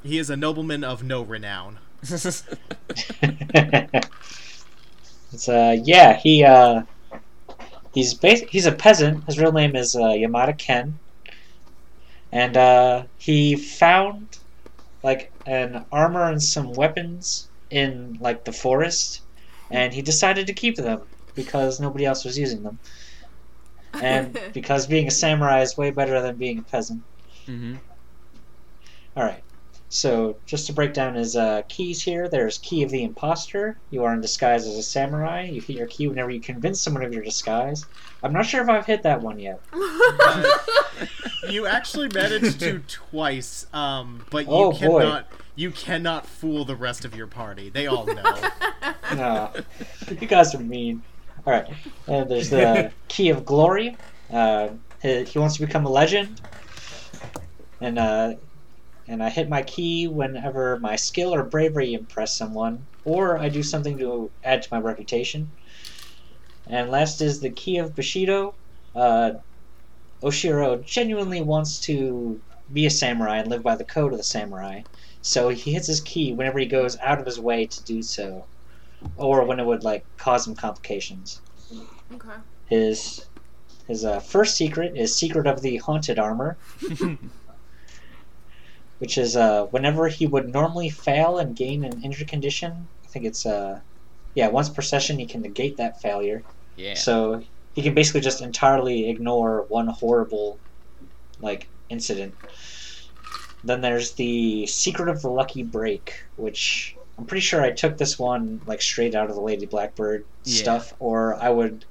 [0.03, 1.79] he is a nobleman of no renown.
[2.03, 2.43] it's
[5.47, 6.81] uh yeah he uh
[7.93, 9.23] he's bas- he's a peasant.
[9.25, 10.99] His real name is uh, Yamada Ken,
[12.33, 14.33] and uh, he found
[15.03, 19.23] like an armor and some weapons in like the forest,
[19.71, 21.01] and he decided to keep them
[21.35, 22.79] because nobody else was using them,
[23.99, 27.03] and because being a samurai is way better than being a peasant.
[27.47, 27.75] hmm
[29.15, 29.43] All right.
[29.95, 33.77] So, just to break down his uh, keys here, there's Key of the Imposter.
[33.91, 35.43] You are in disguise as a samurai.
[35.43, 37.85] You hit your key whenever you convince someone of your disguise.
[38.23, 39.61] I'm not sure if I've hit that one yet.
[41.49, 44.77] You actually managed to twice, um, but you Oh, boy.
[44.77, 47.69] cannot you cannot fool the rest of your party.
[47.69, 48.35] They all know.
[49.15, 49.51] No,
[50.09, 51.03] you guys are mean.
[51.45, 51.67] All right.
[52.07, 53.97] And there's the Key of Glory.
[54.31, 54.69] Uh,
[55.01, 56.41] he, he wants to become a legend.
[57.81, 58.35] And uh,
[59.07, 63.63] and I hit my key whenever my skill or bravery impress someone, or I do
[63.63, 65.51] something to add to my reputation.
[66.67, 68.55] And last is the Key of Bushido.
[68.95, 69.31] Uh,
[70.23, 72.39] Oshiro genuinely wants to
[72.71, 74.81] be a samurai and live by the code of the samurai,
[75.21, 78.47] so he hits his key whenever he goes out of his way to do so,
[79.17, 81.41] or when it would like cause him complications.
[82.13, 82.37] okay.
[82.67, 83.25] His
[83.87, 86.57] his uh, first secret is secret of the haunted armor,
[89.03, 92.87] which is uh, whenever he would normally fail and gain an injured condition.
[93.03, 93.81] I think it's uh,
[94.33, 96.41] yeah, once per session he can negate that failure.
[96.77, 96.93] Yeah.
[96.93, 100.57] So he can basically just entirely ignore one horrible
[101.41, 102.33] like incident.
[103.65, 108.17] Then there's the Secret of the Lucky Break, which I'm pretty sure I took this
[108.17, 110.61] one like straight out of the Lady Blackbird Yeah.
[110.61, 111.83] stuff, or I would,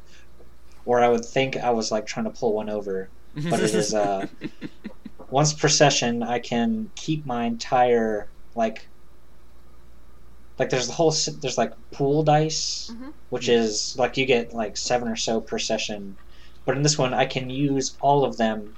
[0.86, 3.10] or I would think I was like trying to pull one over.
[3.34, 4.26] But it is uh,
[5.32, 8.86] once per session I can keep my entire like
[10.58, 13.12] like there's the whole there's like pool dice Mhm.
[13.30, 16.16] which is like you get like seven or so per session
[16.64, 18.74] but in this one I can use all of them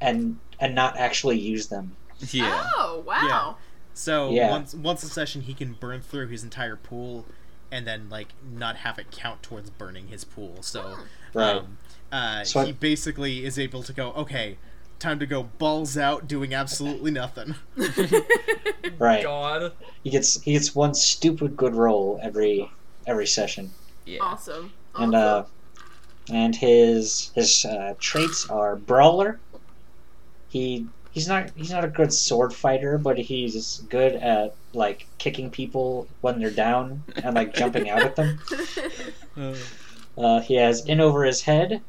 [0.00, 1.96] and and not actually use them
[2.32, 2.66] yeah.
[2.76, 3.20] Oh wow.
[3.26, 3.52] Yeah.
[3.94, 4.50] So Yeah.
[4.50, 7.24] once once a session, he can burn through his entire pool,
[7.72, 10.58] and then like not have it count towards burning his pool.
[10.60, 10.98] So
[11.32, 11.78] right um,
[12.12, 14.12] uh, So I- he basically is able to go.
[14.12, 14.58] Okay,
[15.00, 17.54] time to go balls out, doing absolutely nothing.
[18.98, 19.72] right God.
[20.04, 22.70] he gets he gets one stupid good roll every
[23.06, 23.70] every session
[24.04, 24.18] Yeah.
[24.20, 24.72] Awesome.
[24.94, 25.44] and uh
[26.32, 29.40] and his his uh, traits are brawler
[30.48, 35.50] he he's not he's not a good sword fighter but he's good at like kicking
[35.50, 38.38] people when they're down and like jumping out at them
[40.18, 41.80] uh, he has in over his head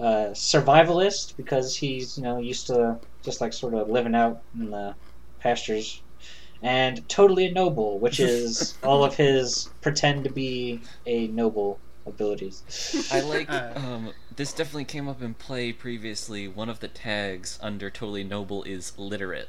[0.00, 4.70] uh, survivalist because he's you know used to just like sort of living out in
[4.70, 4.94] the
[5.40, 6.02] pastures
[6.62, 13.08] and totally a noble which is all of his pretend to be a noble abilities
[13.12, 13.50] I like.
[13.50, 13.72] Uh.
[13.76, 16.48] um, this definitely came up in play previously.
[16.48, 19.48] One of the tags under Totally Noble is literate.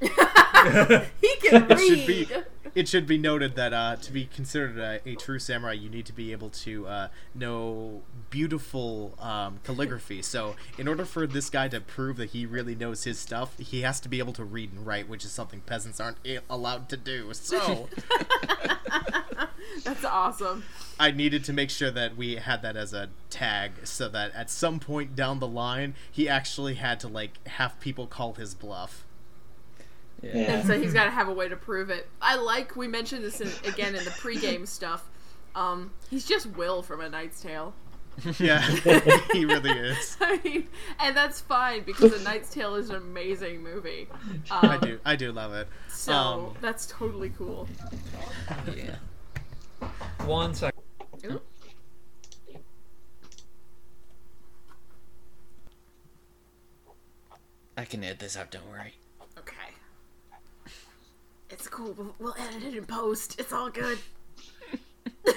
[0.00, 2.28] he can It should be-
[2.74, 6.04] it should be noted that uh, to be considered a, a true samurai, you need
[6.04, 10.20] to be able to uh, know beautiful um, calligraphy.
[10.20, 13.80] So, in order for this guy to prove that he really knows his stuff, he
[13.80, 16.90] has to be able to read and write, which is something peasants aren't a- allowed
[16.90, 17.32] to do.
[17.32, 17.88] So,
[19.84, 20.64] That's awesome.
[21.00, 24.50] I needed to make sure that we had that as a tag, so that at
[24.50, 29.05] some point down the line, he actually had to like have people call his bluff.
[30.22, 30.30] Yeah.
[30.34, 30.40] Yeah.
[30.58, 32.08] And so he's got to have a way to prove it.
[32.20, 35.04] I like we mentioned this in, again in the pregame stuff.
[35.54, 37.74] Um, he's just Will from A Knight's Tale.
[38.38, 38.60] Yeah,
[39.32, 40.16] he really is.
[40.20, 40.68] I mean,
[41.00, 44.08] and that's fine because A Knight's Tale is an amazing movie.
[44.50, 45.68] Um, I do, I do love it.
[45.88, 47.68] So Um, that's totally cool.
[48.74, 48.96] yeah.
[50.24, 50.82] One second.
[51.26, 51.40] Ooh.
[57.76, 58.94] I can edit this out, don't worry.
[61.56, 61.62] Okay.
[61.64, 61.92] It's cool.
[61.96, 63.40] We'll, we'll edit it in post.
[63.40, 63.98] It's all good.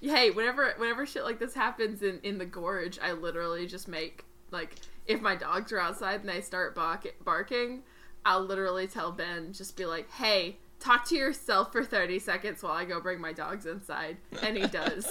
[0.00, 4.24] hey, whenever whenever shit like this happens in in the gorge, I literally just make
[4.50, 7.82] like if my dogs are outside and they start bark- barking,
[8.24, 12.72] I'll literally tell Ben just be like, "Hey, talk to yourself for 30 seconds while
[12.72, 15.10] I go bring my dogs inside." And he does.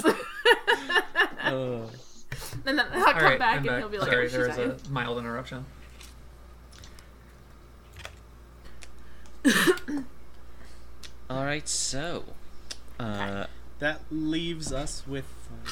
[1.44, 1.90] Oh.
[2.66, 3.80] and then I'll All come right, back I'm and back.
[3.80, 5.66] he'll be like, Sorry, "Oh, there was a mild interruption.
[11.30, 12.24] Alright, so.
[13.00, 13.46] Uh,
[13.80, 15.26] That leaves us with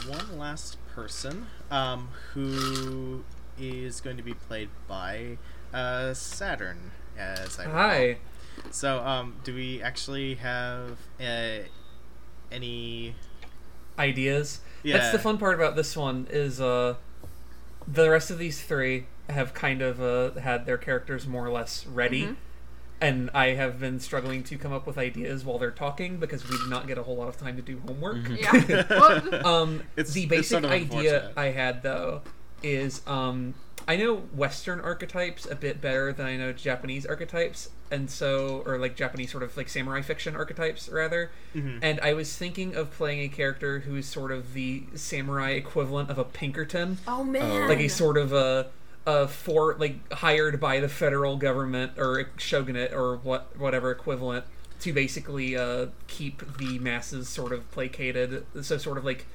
[0.08, 3.24] one last person, um, who
[3.60, 5.38] is going to be played by
[5.74, 7.80] uh, Saturn, as I recall.
[7.80, 8.18] Hi.
[8.72, 11.60] So, um, do we actually have uh,
[12.52, 13.16] any?
[13.98, 14.62] ideas.
[14.82, 14.98] Yeah.
[14.98, 16.96] That's the fun part about this one is uh
[17.86, 21.86] the rest of these three have kind of uh, had their characters more or less
[21.86, 22.24] ready.
[22.28, 22.36] Mhm.
[23.02, 26.58] And I have been struggling to come up with ideas while they're talking because we
[26.58, 28.18] did not get a whole lot of time to do homework.
[28.30, 28.52] Yeah.
[29.46, 31.32] Um, It's- the it's basic sort of idea.
[31.38, 32.22] I had though
[32.62, 33.54] is um,
[33.88, 38.78] I know Western archetypes a bit better than I know Japanese archetypes, and so or
[38.78, 41.32] like Japanese sort of like samurai fiction archetypes rather.
[41.56, 41.80] Mhm.
[41.82, 46.10] And I was thinking of playing a character who is sort of the samurai equivalent
[46.10, 47.70] of a Pinkerton, oh man.
[47.70, 48.68] like a sort of a
[49.06, 54.46] a for like hired by the federal government or shogunate or what whatever equivalent
[54.82, 58.46] to basically uh, keep the masses sort of placated.
[58.62, 59.26] So sort of like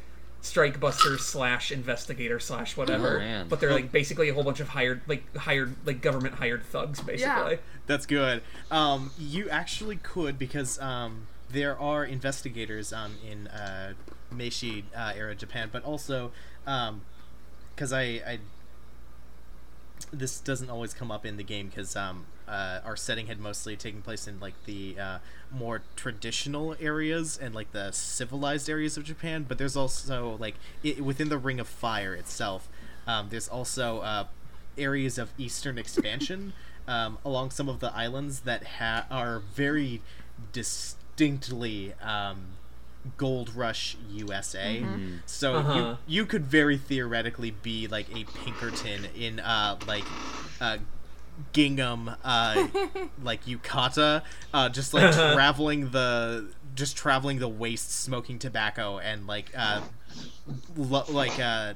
[0.41, 3.23] strike buster slash investigator slash whatever.
[3.23, 3.45] Oh.
[3.49, 7.01] But they're like basically a whole bunch of hired like hired like government hired thugs
[7.01, 7.53] basically.
[7.53, 7.57] Yeah.
[7.87, 8.43] That's good.
[8.71, 13.95] Um, you actually could because um, there are investigators um, in uh,
[14.31, 16.33] Meiji uh, era Japan, but also
[16.65, 18.39] because I, I
[20.13, 23.77] this doesn't always come up in the game because um, uh, our setting had mostly
[23.77, 25.19] taken place in like the uh,
[25.51, 29.45] more traditional areas and like the civilized areas of Japan.
[29.47, 30.55] But there's also like
[30.85, 32.69] i within the Ring of Fire itself.
[33.07, 34.27] Um, there's also uh,
[34.79, 36.53] areas of eastern expansion
[36.89, 40.03] um, along some of the islands that ha- are very
[40.53, 42.47] distinctly um,
[43.17, 44.87] Gold Rush USA.
[45.27, 45.75] So Uh-huh.
[45.77, 50.05] you you could very theoretically be like a Pinkerton in uh like
[50.61, 50.79] uh
[51.53, 52.69] gingham uh
[53.23, 59.51] like yukata uh just like traveling the just traveling the waste smoking tobacco and like
[59.57, 59.81] uh
[60.77, 61.75] lo- like uh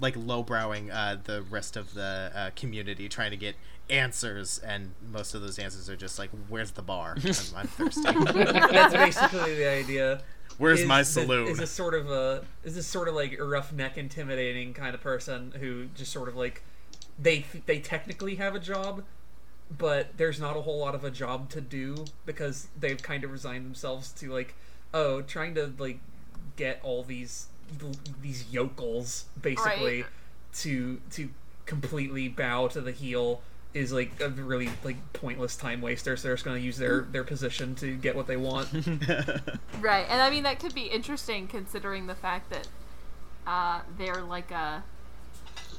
[0.00, 3.54] like lowbrowing uh the rest of the uh, community trying to get
[3.88, 8.02] answers and most of those answers are just like where's the bar i'm, I'm thirsty
[8.02, 10.22] That's basically the idea.
[10.58, 13.38] where's is my that- saloon Is this sort of a is this sort of like
[13.38, 16.62] a roughneck, intimidating kind of person who just sort of like
[17.18, 19.04] they they technically have a job,
[19.78, 23.30] but there's not a whole lot of a job to do because they've kind of
[23.30, 24.54] resigned themselves to like
[24.92, 26.00] oh trying to like
[26.56, 27.46] get all these
[28.22, 30.10] these yokels basically Right.
[30.54, 31.30] to to
[31.66, 33.40] completely bow to the heel
[33.76, 37.00] is like a really like pointless time waster so they're just going to use their
[37.12, 38.68] their position to get what they want
[39.80, 42.68] Right, and I mean that could be interesting considering the fact that
[43.46, 44.82] uh, they're like a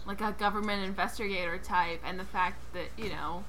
[0.06, 3.44] like a government investigator type, and the fact that you know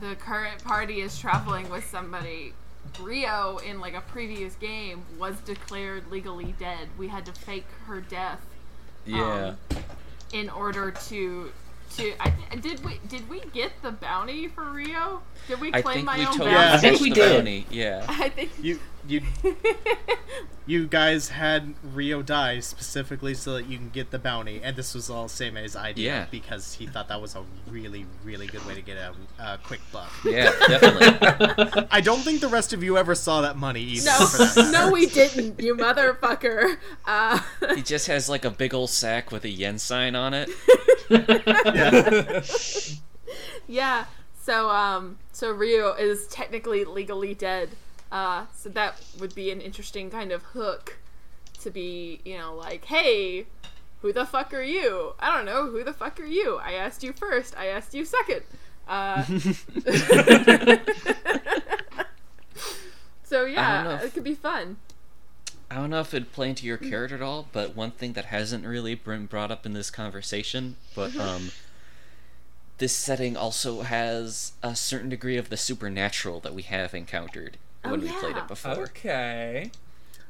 [0.00, 2.52] the current party is traveling with somebody.
[3.00, 6.88] Rio in like a previous game was declared legally dead.
[6.96, 8.40] We had to fake her death
[9.04, 9.54] yeah.
[9.70, 9.78] Um,
[10.32, 11.50] in order to
[11.96, 12.14] to.
[12.20, 15.22] I, th- did we did we get the bounty for Rio?
[15.48, 17.36] Did we I claim my we own totally Yeah, I think we did.
[17.36, 18.04] bounty, Yeah.
[18.08, 19.22] I think you you
[20.66, 24.94] you guys had Rio die specifically so that you can get the bounty, and this
[24.94, 26.26] was all Seimei's idea Yeah.
[26.30, 29.80] because he thought that was a really, really good way to get a, a quick
[29.92, 30.10] buck.
[30.24, 31.86] Yeah, definitely.
[31.92, 34.06] I don't think the rest of you ever saw that money either.
[34.10, 34.70] No, for that matter.
[34.72, 36.76] no, we didn't, you motherfucker.
[37.04, 37.38] Uh,
[37.76, 40.50] he just has like a big old sack with a yen sign on it.
[41.08, 42.42] Yeah.
[43.68, 44.04] yeah.
[44.40, 47.70] So, um, so Rio is technically legally dead.
[48.12, 50.98] Uh, so that would be an interesting kind of hook
[51.60, 53.46] to be, you know, like, hey,
[54.02, 55.14] who the fuck are you?
[55.18, 55.66] I don't know.
[55.70, 56.58] Who the fuck are you?
[56.58, 57.56] I asked you first.
[57.58, 58.42] I asked you second.
[58.86, 59.24] Uh,
[63.24, 64.76] so I don't know yeah, it could be fun.
[65.70, 68.26] I don't know if it'd play into your character at all, but one thing that
[68.26, 71.50] hasn't really been brought up in this conversation, but um,
[72.78, 77.90] this setting also has a certain degree of the supernatural that we have encountered Oh,
[77.90, 78.72] when we played it before.
[78.72, 79.70] Okay.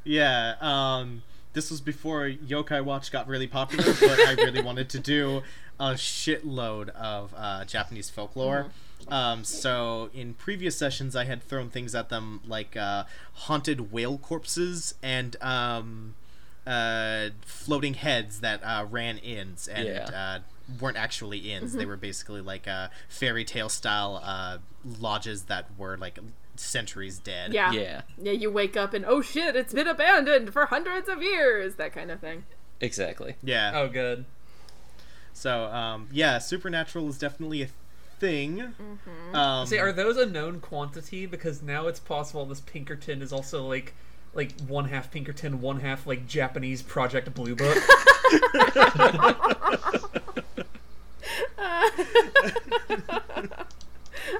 [0.04, 1.22] Yeah, um,
[1.52, 5.42] this was before Yokai Watch got really popular, but I really wanted to do
[5.78, 8.66] a shitload of uh, Japanese folklore.
[9.08, 14.18] Um, so in previous sessions, I had thrown things at them like uh, haunted whale
[14.18, 16.14] corpses and um,
[16.66, 20.04] uh, floating heads that uh, ran inns and Yeah.
[20.12, 20.38] uh,
[20.80, 21.74] weren't actually inns.
[21.74, 24.58] They were basically like uh, fairy tale style uh,
[24.98, 26.18] lodges that were like
[26.56, 27.52] centuries dead.
[27.52, 27.70] Yeah.
[27.70, 31.76] Yeah, Yeah, you wake up and oh shit, it's been abandoned for hundreds of years.
[31.76, 32.44] That kind of thing.
[32.80, 33.36] exactly.
[33.42, 33.70] Yeah.
[33.74, 34.24] Oh, good.
[35.32, 37.68] So, um, yeah, supernatural is definitely a
[38.18, 38.74] thing.
[39.32, 41.26] Um, See, are those a known quantity?
[41.26, 43.94] Because now it's possible this Pinkerton is also like,
[44.34, 47.76] like one half Pinkerton, one half like Japanese Project Blue Book.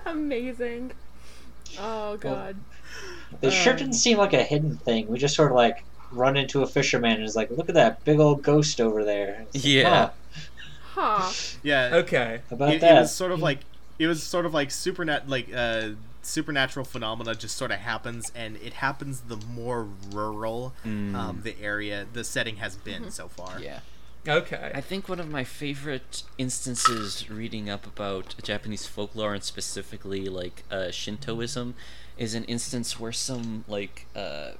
[0.07, 0.93] Amazing.
[1.79, 2.57] Oh god.
[3.41, 5.09] They sure didn't seem like a hidden thing.
[5.09, 8.05] We just sort of like run into a fisherman and it's like, look at that
[8.05, 9.45] big old ghost over there.
[9.53, 9.89] Like, Yeah.
[9.89, 10.11] huh,
[10.97, 11.31] Huh.
[11.63, 12.41] yeah, okay.
[12.49, 13.59] how about it, it was sort of like
[13.99, 15.91] it was sort of like supernat like uh,
[16.23, 22.07] supernatural phenomena just sort of happens, and it happens the more rural um, the area,
[22.13, 23.61] the setting has been so far.
[23.61, 23.81] Yeah.
[24.29, 24.73] Okay.
[24.75, 30.65] I think one of my favorite instances reading up about Japanese folklore and specifically like
[30.69, 31.75] uh, Shintoism
[32.19, 34.53] is an instance where some like uh,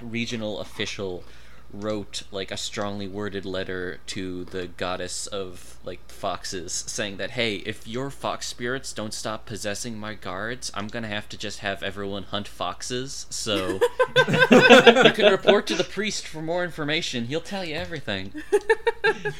[0.00, 1.24] regional official
[1.72, 7.56] wrote like a strongly worded letter to the goddess of like foxes saying that hey
[7.56, 11.82] if your fox spirits don't stop possessing my guards i'm gonna have to just have
[11.82, 13.78] everyone hunt foxes so
[14.16, 18.32] you can report to the priest for more information he'll tell you everything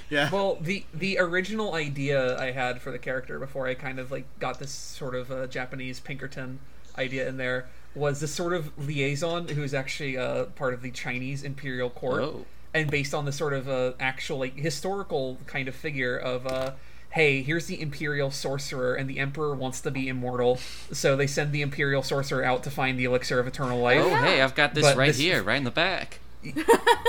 [0.09, 0.31] Yeah.
[0.31, 4.27] Well, the the original idea I had for the character before I kind of like
[4.39, 6.61] got this sort of uh, Japanese Pinkerton
[6.97, 11.42] idea in there was this sort of liaison who's actually uh, part of the Chinese
[11.42, 12.44] imperial court, Oh.
[12.74, 16.47] and based on the sort of uh, actual like historical kind of figure of.
[16.47, 16.72] Uh,
[17.11, 20.59] Hey, here's the Imperial Sorcerer, and the Emperor wants to be immortal,
[20.92, 24.03] so they send the Imperial Sorcerer out to find the Elixir of Eternal Life.
[24.05, 26.18] Oh, hey, I've got this But right this- here, right in the back.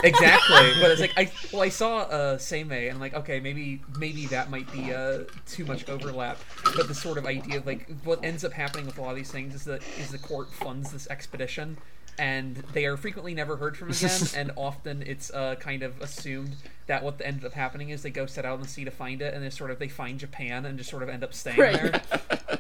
[0.04, 3.82] Exactly but it's like i well i saw uh seimei and I'm like okay maybe
[3.98, 6.38] maybe that might be uh too much overlap
[6.76, 9.16] but the sort of idea of like what ends up happening with a lot of
[9.16, 11.78] these things is that is the court funds this expedition
[12.20, 16.56] and they are frequently never heard from again and often it's uh kind of assumed
[16.88, 19.22] that what ended up happening is they go set out on the sea to find
[19.22, 21.60] it and they sort of they find japan and just sort of end up staying
[21.60, 21.74] Right.
[21.80, 22.02] there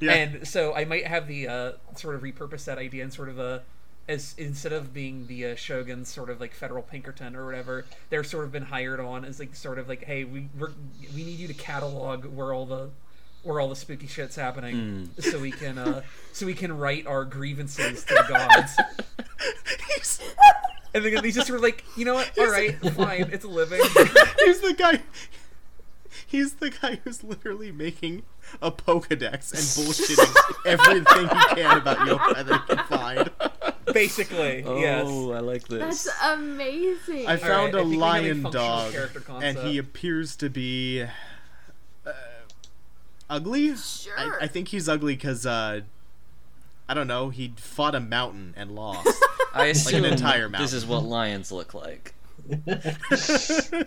[0.00, 0.12] Yeah.
[0.12, 3.38] and so I might have the uh, sort of repurpose that idea and sort of
[3.40, 3.62] a
[4.08, 8.24] as instead of being the uh, shogun's sort of like federal Pinkerton or whatever, they're
[8.24, 10.72] sort of been hired on as like sort of like, hey, we we're,
[11.14, 12.90] we need you to catalog where all the
[13.42, 16.02] where all the spooky shit's happening, so we can uh,
[16.32, 18.76] so we can write our grievances to the gods.
[20.94, 22.36] And then he's just sort of like, you know what?
[22.38, 23.80] All right, fine, it's a living.
[24.44, 25.00] he's the guy.
[26.26, 28.22] He's the guy who's literally making
[28.60, 33.30] a Pokedex and bullshitting everything he can about yokai that he can find.
[33.94, 34.64] Basically, Yes.
[34.66, 34.78] Oh,
[35.30, 35.36] yes.
[35.36, 36.04] I like this.
[36.04, 37.26] That's amazing.
[37.26, 38.94] I found I a think a lion functional dog,
[39.42, 41.04] and he appears to be
[42.06, 42.12] uh,
[43.28, 43.76] ugly.
[43.76, 44.14] Sure.
[44.16, 45.82] I, I think he's ugly because uh,
[46.88, 47.28] I don't know.
[47.30, 49.08] He fought a mountain and lost.
[49.54, 50.64] I assume entire mountain.
[50.64, 52.14] this is what lions look like.
[52.68, 53.84] oh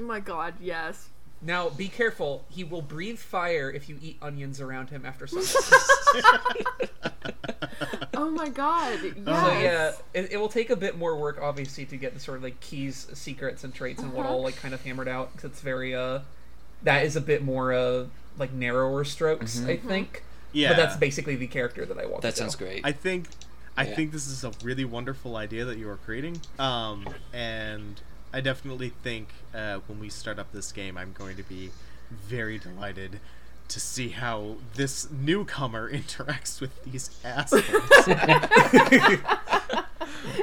[0.00, 1.08] my god, yes.
[1.40, 2.44] Now, be careful.
[2.48, 5.62] He will breathe fire if you eat onions around him after sunset.
[8.14, 9.14] Oh my god, yes.
[9.24, 12.38] So yeah, it, it will take a bit more work, obviously, to get the sort
[12.38, 14.34] of like keys, secrets, and traits, and what Uh-huh.
[14.34, 15.32] all like kind of hammered out.
[15.32, 16.20] Because it's very uh,
[16.82, 20.24] that is a bit more uh like narrower strokes, I think.
[20.52, 22.22] yeah, But that's basically the character that I want.
[22.22, 22.64] That to sounds do.
[22.64, 22.80] great.
[22.84, 23.28] I think
[23.76, 23.94] I Yeah.
[23.94, 26.40] think this is a really wonderful idea that you are creating.
[26.58, 28.00] Um, and
[28.32, 31.70] I definitely think uh, when we start up this game, I'm going to be
[32.10, 33.20] very delighted
[33.68, 37.64] to see how this newcomer interacts with these assholes.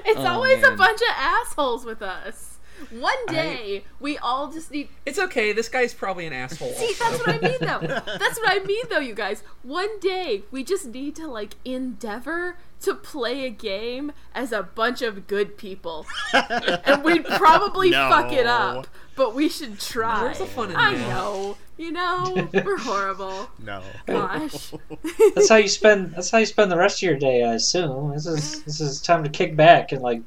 [0.08, 2.55] It's Oh, always a bunch of assholes with us.
[2.92, 4.90] One day, we all just need.
[5.06, 5.54] It's okay.
[5.54, 6.74] This guy's probably an asshole.
[6.74, 7.80] See, that's what I mean, though.
[8.20, 9.44] That's what I mean, though, you guys.
[9.64, 15.02] One day, we just need to, like, endeavor to play a game as a bunch
[15.02, 16.06] of good people.
[16.34, 20.22] and we'd probably fuck it up, but we should try.
[20.22, 21.10] Where's the fun in I that?
[21.10, 21.58] know.
[21.78, 23.50] You know, we're horrible.
[23.64, 23.82] no.
[24.06, 24.72] Gosh.
[25.36, 26.12] That's how you spend.
[26.12, 27.44] That's how you spend the rest of your day.
[27.44, 30.22] I assume this is this is time to kick back and like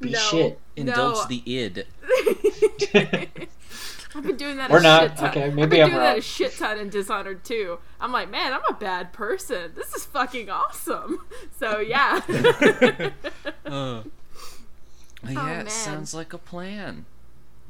[0.00, 0.18] be No.
[0.18, 0.58] shit.
[0.76, 1.24] Indulge No.
[1.26, 1.86] the id.
[4.12, 4.70] I've been doing that.
[4.72, 5.02] Or a not.
[5.10, 5.30] Shit ton.
[5.30, 6.18] Okay, I've been I'm doing that wrong.
[6.18, 7.78] a shit ton in Dishonored too.
[8.00, 9.72] I'm like, man, I'm a bad person.
[9.76, 11.20] This is fucking awesome.
[11.58, 12.20] So yeah.
[13.66, 14.02] Uh,
[15.28, 15.66] yeah, man.
[15.66, 17.04] it sounds like a plan.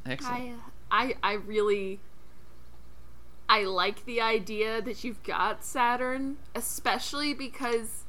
[0.06, 0.60] Excellent.
[0.90, 1.98] I, I, I really,
[3.48, 8.04] I like the idea that you've got Saturn, especially because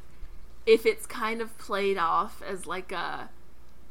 [0.68, 3.30] if it's kind of played off as like a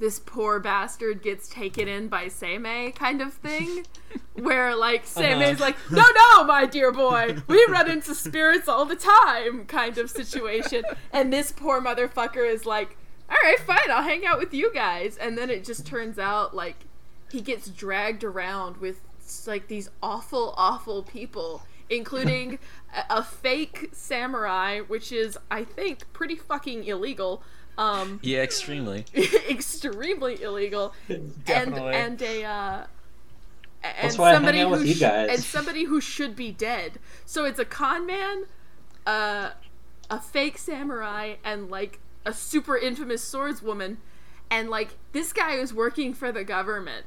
[0.01, 3.86] this poor bastard gets taken in by Seimei kind of thing,
[4.34, 5.20] where like uh-huh.
[5.20, 9.96] Seimei's like, no, no, my dear boy, we run into spirits all the time kind
[9.98, 10.82] of situation,
[11.12, 12.96] and this poor motherfucker is like,
[13.30, 16.57] all right, fine, I'll hang out with you guys, and then it just turns out
[16.57, 16.86] like
[17.30, 19.03] he gets dragged around with
[19.46, 22.59] like these awful, awful people, including
[22.94, 27.42] a, a fake samurai, which is, I think, pretty fucking illegal.
[27.81, 29.07] Um, Yeah, extremely.
[29.49, 31.95] extremely illegal, Definitely.
[31.95, 32.85] and and a uh,
[33.83, 36.37] and That's why I hang somebody out with who you sh- and somebody who should
[36.37, 36.99] be dead.
[37.24, 38.45] So it's a con man,
[39.07, 39.51] uh,
[40.11, 43.97] a fake samurai, and like a super infamous swordswoman,
[44.51, 47.07] and like this guy is working for the government.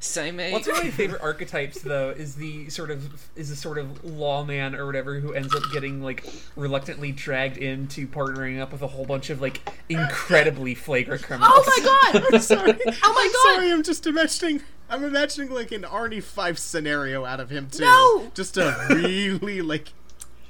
[0.00, 0.52] Seimei.
[0.52, 4.04] What's one of my favorite archetypes, though, is the sort of is the sort of
[4.04, 6.24] lawman or whatever who ends up getting like
[6.54, 11.52] reluctantly dragged into partnering up with a whole bunch of like incredibly flagrant oh criminals.
[11.56, 12.24] Oh my god!
[12.34, 12.72] I'm sorry.
[12.72, 12.92] Oh my
[13.24, 13.54] I'm God.
[13.54, 13.72] sorry.
[13.72, 14.62] I'm just imagining.
[14.88, 17.84] I'm imagining like an Arnie Five scenario out of him too.
[17.84, 18.30] No!
[18.34, 19.88] Just to really like.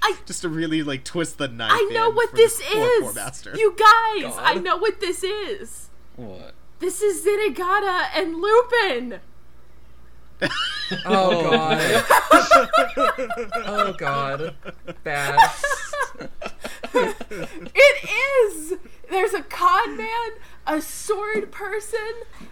[0.03, 1.71] I- just to really like twist the knife.
[1.73, 3.03] I know in what for this poor, is.
[3.03, 3.59] Poor bastard.
[3.59, 4.43] You guys, God.
[4.43, 5.89] I know what this is.
[6.17, 6.55] What?
[6.79, 9.21] This is Zenigata and Lupin.
[11.05, 12.05] Oh, oh god.
[13.67, 14.55] oh god.
[15.03, 15.39] Bad.
[16.95, 18.11] It
[18.49, 18.75] is.
[19.11, 20.31] There's a con man,
[20.67, 21.99] a sword person,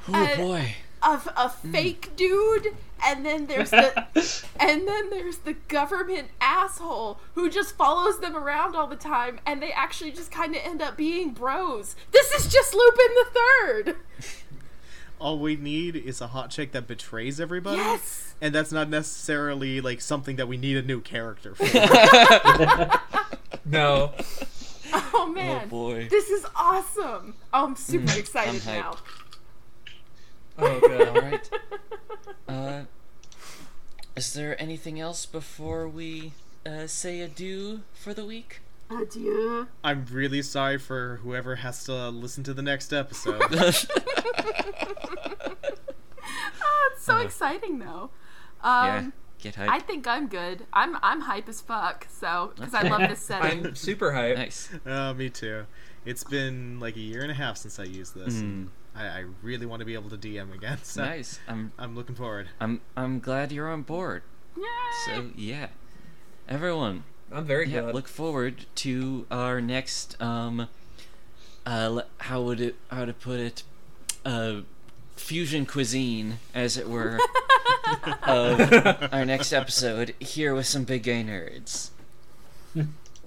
[0.08, 0.74] Oh a, boy.
[1.02, 2.74] a, a fake dude,
[3.04, 4.04] and then there's the
[4.60, 9.62] and then there's the government asshole who just follows them around all the time, and
[9.62, 11.94] they actually just kind of end up being bros.
[12.12, 13.96] This is just Lupin the Third.
[15.24, 17.78] All we need is a hot chick that betrays everybody.
[17.78, 18.34] Yes.
[18.42, 21.64] And that's not necessarily like something that we need a new character for.
[23.64, 24.12] No.
[25.16, 25.62] Oh man.
[25.64, 26.08] Oh boy.
[26.10, 27.34] This is awesome.
[27.52, 28.96] Oh, I'm super Mm, excited I'm now.
[30.58, 31.08] Oh god.
[31.08, 31.50] All right.
[32.48, 32.82] Uh,
[34.14, 36.32] is there anything else before we
[36.66, 38.60] uh, say adieu for the week?
[38.90, 39.66] Adieu.
[39.82, 43.42] I'm really sorry for whoever has to listen to the next episode.
[46.66, 48.10] Oh, it's so exciting though.
[48.62, 49.10] Um, yeah.
[49.40, 49.68] Get hyped.
[49.68, 50.64] I think I'm good.
[50.72, 52.06] I'm I'm hype as fuck.
[52.10, 53.66] So because I love this setting.
[53.66, 54.36] I'm super hype.
[54.36, 54.70] nice.
[54.86, 55.66] uh, me too.
[56.06, 58.40] It's been like a year and a half since I used this.
[58.40, 60.78] and I, I really want to be able to DM again.
[60.82, 61.40] So Nice.
[61.48, 62.48] I'm I'm looking forward.
[62.60, 64.22] I'm I'm glad you're on board.
[64.56, 64.62] Yay!
[65.06, 65.68] So yeah,
[66.48, 67.94] everyone, I'm very yeah, good.
[67.94, 70.68] look forward to our next um,
[71.66, 73.62] uh, how would it how to put it,
[74.24, 74.60] uh,
[75.16, 77.18] fusion cuisine, as it were,
[78.22, 81.90] of our next episode here with some big gay nerds.